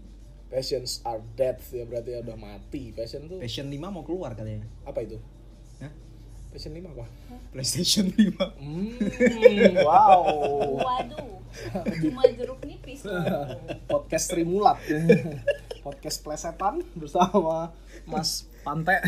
Passions 0.46 0.98
are 1.04 1.22
dead 1.34 1.62
ya 1.70 1.86
berarti 1.86 2.10
ya 2.10 2.20
udah 2.20 2.34
mati. 2.34 2.90
Passion 2.90 3.30
tuh 3.30 3.38
passion 3.38 3.66
5 3.66 3.78
mau 3.88 4.02
keluar 4.02 4.34
katanya. 4.34 4.66
Apa 4.82 5.06
itu? 5.06 5.22
Hah? 5.78 5.92
Passion 6.50 6.72
5 6.74 6.82
apa? 6.90 7.06
PlayStation 7.50 8.06
5 8.10 8.62
hmm, 8.62 9.74
wow. 9.82 10.22
Waduh. 10.78 11.38
Cuma 11.98 12.22
jeruk 12.30 12.60
nipis 12.62 13.02
podcast 13.86 14.26
Trimulat. 14.30 14.78
Podcast 15.80 16.20
plesetan 16.20 16.84
bersama 16.94 17.72
Mas 18.04 18.46
Pante. 18.60 18.98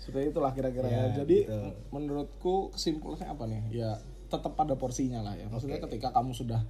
Seperti 0.00 0.32
itulah 0.32 0.50
kira-kira 0.50 0.88
ya, 0.88 0.96
Ya, 1.12 1.22
jadi 1.22 1.46
m- 1.46 1.74
menurutku 1.92 2.72
kesimpulannya 2.72 3.26
apa 3.28 3.44
nih? 3.46 3.62
Ya 3.70 3.90
tetap 4.30 4.54
pada 4.54 4.74
porsinya 4.74 5.20
lah 5.20 5.34
ya. 5.36 5.46
Maksudnya 5.50 5.82
ketika 5.82 6.10
kamu 6.10 6.32
sudah 6.32 6.62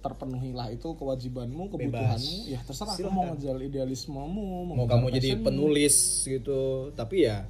terpenuhilah 0.00 0.72
itu 0.72 0.96
kewajibanmu 0.96 1.68
kebutuhanmu 1.68 2.48
ya 2.48 2.56
terserah 2.64 2.96
kamu 2.96 3.12
mau 3.12 3.24
ngejar 3.36 3.60
idealismemu 3.60 4.46
mau 4.64 4.74
ngejar 4.80 4.96
kamu 4.96 5.06
jadi 5.16 5.30
penulis 5.40 5.96
gitu. 6.24 6.60
Tapi 6.92 7.16
ya 7.28 7.44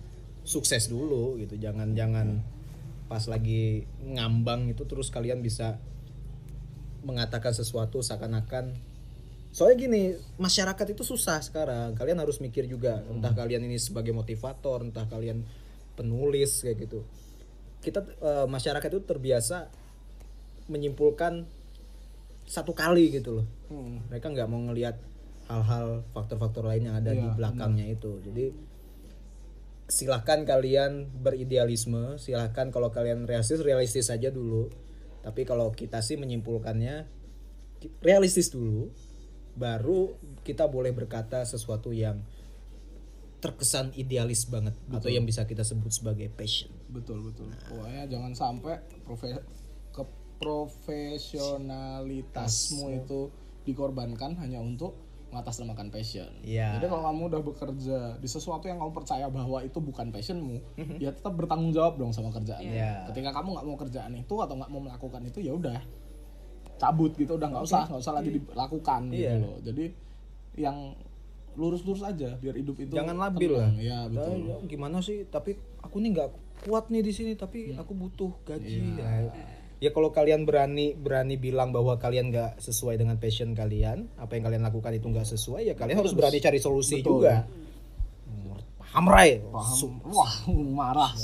sukses 0.50 0.90
dulu 0.90 1.38
gitu. 1.38 1.54
Jangan 1.54 1.94
jangan 1.94 2.42
pas 3.06 3.22
lagi 3.30 3.86
ngambang 4.02 4.74
itu 4.74 4.82
terus 4.86 5.14
kalian 5.14 5.38
bisa 5.38 5.78
mengatakan 7.06 7.54
sesuatu 7.54 8.02
seakan-akan. 8.02 8.74
Soalnya 9.50 9.76
gini 9.86 10.02
masyarakat 10.38 10.86
itu 10.90 11.06
susah 11.06 11.38
sekarang. 11.42 11.94
Kalian 11.94 12.18
harus 12.18 12.42
mikir 12.42 12.66
juga 12.66 13.06
entah 13.06 13.30
kalian 13.30 13.62
ini 13.66 13.78
sebagai 13.78 14.10
motivator 14.10 14.82
entah 14.82 15.06
kalian 15.06 15.46
penulis 15.94 16.66
kayak 16.66 16.90
gitu. 16.90 17.06
Kita 17.78 18.02
eh, 18.02 18.46
masyarakat 18.50 18.90
itu 18.90 19.02
terbiasa 19.06 19.70
menyimpulkan 20.70 21.46
satu 22.50 22.74
kali 22.74 23.14
gitu 23.14 23.42
loh. 23.42 23.46
Hmm. 23.70 24.02
mereka 24.10 24.26
nggak 24.26 24.50
mau 24.50 24.58
ngelihat 24.66 24.98
hal-hal 25.46 26.02
faktor-faktor 26.14 26.66
lain 26.66 26.90
yang 26.90 26.96
ada 26.98 27.14
di 27.14 27.22
Iya, 27.22 27.34
belakangnya 27.34 27.86
itu. 27.90 28.22
Jadi 28.22 28.54
silahkan 29.90 30.46
kalian 30.46 31.10
beridealisme 31.10 32.16
silahkan 32.16 32.70
kalau 32.70 32.94
kalian 32.94 33.26
realistis 33.26 33.60
realistis 33.60 34.08
saja 34.08 34.30
dulu. 34.30 34.70
Tapi 35.20 35.44
kalau 35.44 35.74
kita 35.74 36.00
sih 36.00 36.16
menyimpulkannya 36.16 37.04
realistis 38.00 38.48
dulu 38.48 38.88
baru 39.58 40.14
kita 40.46 40.70
boleh 40.70 40.94
berkata 40.94 41.42
sesuatu 41.44 41.90
yang 41.90 42.22
terkesan 43.40 43.96
idealis 43.96 44.44
banget 44.46 44.76
atau 44.92 45.08
yang 45.08 45.24
bisa 45.24 45.48
kita 45.48 45.64
sebut 45.64 45.88
sebagai 45.90 46.28
passion. 46.30 46.70
Betul 46.92 47.24
betul. 47.26 47.50
Pokoknya 47.72 48.04
jangan 48.06 48.36
sampai 48.36 48.78
profe 49.02 49.34
ke 49.90 50.04
profesionalitasmu 50.40 52.86
itu 53.00 53.30
dikorbankan 53.64 54.36
hanya 54.40 54.60
untuk 54.60 54.94
mengatasnamakan 55.30 55.88
passion. 55.88 56.26
Iya. 56.42 56.74
Jadi 56.76 56.86
kalau 56.86 57.02
kamu 57.06 57.22
udah 57.30 57.40
bekerja 57.40 57.98
di 58.18 58.26
sesuatu 58.26 58.66
yang 58.66 58.78
kamu 58.78 58.92
percaya 58.92 59.26
bahwa 59.26 59.62
itu 59.62 59.78
bukan 59.78 60.10
passionmu, 60.10 60.58
ya 60.98 61.10
tetap 61.10 61.32
bertanggung 61.32 61.70
jawab 61.70 61.96
dong 61.96 62.10
sama 62.10 62.30
kerjaan. 62.30 62.62
Iya. 62.62 63.06
Ketika 63.08 63.30
kamu 63.30 63.54
nggak 63.54 63.66
mau 63.66 63.78
kerjaan 63.78 64.12
itu 64.12 64.34
atau 64.36 64.54
nggak 64.54 64.70
mau 64.70 64.82
melakukan 64.82 65.22
itu 65.22 65.38
ya 65.40 65.54
udah 65.54 65.78
cabut 66.76 67.12
gitu, 67.14 67.38
udah 67.38 67.48
nggak 67.48 67.64
usah 67.64 67.86
nggak 67.86 68.02
usah 68.02 68.14
lagi 68.14 68.30
dilakukan 68.34 69.00
gitu 69.08 69.22
Iya. 69.22 69.32
loh. 69.38 69.56
Jadi 69.62 69.84
yang 70.58 70.76
lurus-lurus 71.54 72.02
aja 72.02 72.38
biar 72.38 72.54
hidup 72.54 72.78
itu 72.78 72.94
jangan 72.94 73.18
labil 73.18 73.52
lah 73.52 73.70
tenang. 73.70 73.82
Ya 73.82 73.98
betul. 74.06 74.34
"Ah, 74.38 74.38
ya, 74.38 74.56
gimana 74.66 74.98
sih 74.98 75.26
tapi 75.26 75.58
aku 75.78 75.98
nih 75.98 76.10
nggak 76.14 76.30
kuat 76.62 76.88
nih 76.88 77.02
di 77.02 77.12
sini 77.12 77.32
tapi 77.34 77.74
aku 77.74 77.92
butuh 77.92 78.30
gaji 78.44 78.98
ya, 78.98 79.28
ya 79.80 79.90
kalau 79.96 80.12
kalian 80.12 80.44
berani 80.44 80.92
berani 80.92 81.40
bilang 81.40 81.72
bahwa 81.72 81.96
kalian 81.96 82.28
nggak 82.28 82.60
sesuai 82.60 83.00
dengan 83.00 83.16
passion 83.16 83.56
kalian 83.56 84.12
apa 84.20 84.36
yang 84.36 84.44
kalian 84.44 84.62
lakukan 84.68 84.92
itu 84.92 85.08
nggak 85.08 85.24
sesuai 85.24 85.72
ya 85.72 85.74
kalian 85.74 86.04
harus 86.04 86.12
berani 86.12 86.38
cari 86.38 86.60
solusi 86.60 87.00
Betul. 87.00 87.24
juga. 87.24 87.34
Paham 88.90 89.06
Ray? 89.06 89.38
Paham. 89.54 90.02
Wah 90.10 90.34
marah. 90.50 91.14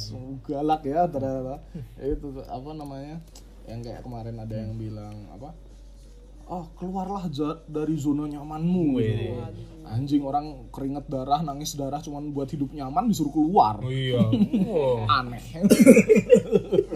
Galak 0.46 0.86
ya 0.86 1.10
ternyata. 1.10 1.58
Itu 1.98 2.38
apa 2.46 2.70
namanya 2.70 3.18
yang 3.66 3.82
kayak 3.82 4.06
kemarin 4.06 4.38
ada 4.38 4.54
yang 4.54 4.78
bilang 4.78 5.26
apa? 5.34 5.50
Oh 6.46 6.62
keluarlah 6.78 7.26
dari 7.66 7.98
zona 7.98 8.30
nyamanmu. 8.30 8.84
Gitu. 9.02 9.34
anjing 9.86 10.18
orang 10.26 10.66
keringet 10.74 11.06
darah 11.06 11.46
nangis 11.46 11.78
darah 11.78 12.02
cuman 12.02 12.34
buat 12.34 12.50
hidup 12.50 12.74
nyaman 12.74 13.10
disuruh 13.10 13.34
keluar. 13.34 13.82
Iya. 13.82 14.18
Aneh 15.18 15.42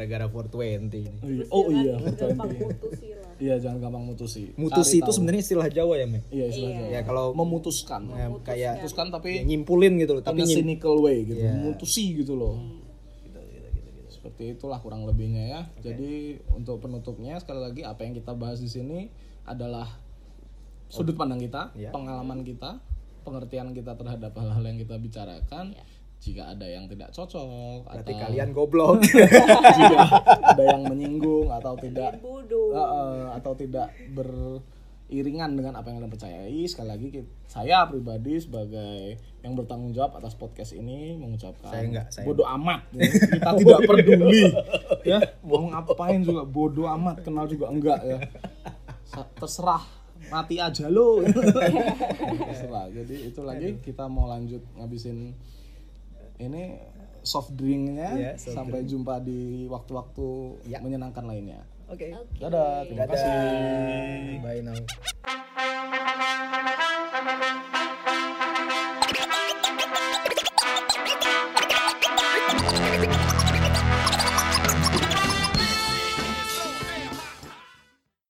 gara-gara 0.00 0.24
420 0.32 0.80
ini. 0.80 1.02
Iya. 1.20 1.44
oh 1.52 1.66
iya 1.68 1.94
gampang 2.16 2.48
betul. 2.48 2.68
putus 2.72 2.92
sih 2.96 3.12
lah. 3.12 3.32
Iya 3.36 3.54
jangan 3.60 3.78
gampang 3.80 4.04
mutusi. 4.08 4.42
Mutusi 4.56 4.96
Cari 4.96 5.04
itu 5.04 5.10
sebenarnya 5.12 5.42
istilah 5.44 5.68
Jawa 5.68 5.94
ya 6.00 6.06
Mek? 6.08 6.22
Iya 6.32 6.44
istilahnya 6.48 6.86
ya 6.88 7.00
kalau 7.04 7.36
memutuskan. 7.36 8.00
ya, 8.08 8.26
kayak 8.40 8.72
memutuskan. 8.80 9.06
Ya, 9.08 9.12
tapi 9.12 9.30
nyimpulin 9.44 9.92
gitu 10.00 10.12
loh 10.16 10.22
tapi 10.24 10.40
cynical 10.48 10.96
way 11.00 11.24
gitu. 11.28 11.40
Iya. 11.40 11.52
memutusi 11.52 12.04
gitu 12.16 12.32
loh. 12.36 12.56
Seperti 14.08 14.56
itulah 14.56 14.80
kurang 14.80 15.04
lebihnya 15.04 15.44
ya. 15.48 15.60
Jadi 15.80 16.40
untuk 16.52 16.80
penutupnya 16.80 17.40
sekali 17.40 17.60
lagi 17.60 17.82
apa 17.84 18.04
yang 18.04 18.12
kita 18.16 18.32
bahas 18.36 18.60
di 18.60 18.68
sini 18.68 19.08
adalah 19.44 19.88
sudut 20.90 21.14
pandang 21.14 21.40
kita 21.40 21.70
Ya. 21.78 21.88
pengalaman 21.94 22.42
kita 22.42 22.82
pengertian 23.20 23.72
kita 23.72 23.94
terhadap 23.94 24.32
hal-hal 24.36 24.64
yang 24.64 24.76
kita 24.76 24.96
bicarakan 24.96 25.76
jika 26.20 26.52
ada 26.52 26.68
yang 26.68 26.84
tidak 26.84 27.16
cocok 27.16 27.88
Berarti 27.88 28.12
atau 28.12 28.22
kalian 28.28 28.48
goblok. 28.52 29.00
jika 29.80 30.00
ada 30.52 30.62
yang 30.76 30.84
menyinggung 30.84 31.48
atau 31.48 31.72
tidak 31.80 32.20
bodoh. 32.20 32.76
Eh, 32.76 33.26
atau 33.40 33.52
tidak 33.56 33.88
beriringan 34.12 35.56
dengan 35.56 35.80
apa 35.80 35.88
yang 35.88 36.04
kalian 36.04 36.12
percayai 36.12 36.60
sekali 36.68 36.88
lagi 36.92 37.08
saya 37.48 37.88
pribadi 37.88 38.36
sebagai 38.36 39.16
yang 39.40 39.56
bertanggung 39.56 39.96
jawab 39.96 40.20
atas 40.20 40.36
podcast 40.36 40.76
ini 40.76 41.16
mengucapkan 41.16 41.72
Saya 41.72 41.84
enggak, 41.88 42.06
saya 42.12 42.24
bodoh 42.28 42.44
amat. 42.60 42.80
Ya. 42.92 43.08
kita 43.08 43.50
tidak 43.56 43.80
peduli. 43.88 44.44
Ya 45.08 45.18
mau 45.40 45.72
ngapain 45.72 46.20
juga 46.20 46.44
bodoh 46.44 46.84
amat 47.00 47.24
kenal 47.24 47.48
juga 47.48 47.72
enggak 47.72 48.04
ya. 48.04 48.18
Terserah 49.40 49.82
mati 50.28 50.60
aja 50.60 50.84
lo. 50.92 51.24
Terserah. 52.52 52.92
Jadi 52.92 53.32
itu 53.32 53.40
lagi 53.40 53.80
kita 53.80 54.04
mau 54.04 54.28
lanjut 54.28 54.60
ngabisin 54.76 55.32
ini 56.40 56.80
soft 57.20 57.52
drinknya 57.52 58.10
yeah, 58.16 58.34
soft 58.40 58.56
sampai 58.56 58.80
drink. 58.82 58.90
jumpa 58.96 59.14
di 59.20 59.68
waktu-waktu 59.68 60.28
yeah. 60.64 60.80
menyenangkan 60.80 61.24
lainnya 61.28 61.60
oke 61.86 62.00
okay. 62.00 62.16
okay. 62.16 62.40
dadah 62.40 62.88
terima 62.88 63.04
dadah. 63.04 63.12
kasih 63.12 64.40
bye 64.40 64.60
now 64.64 64.80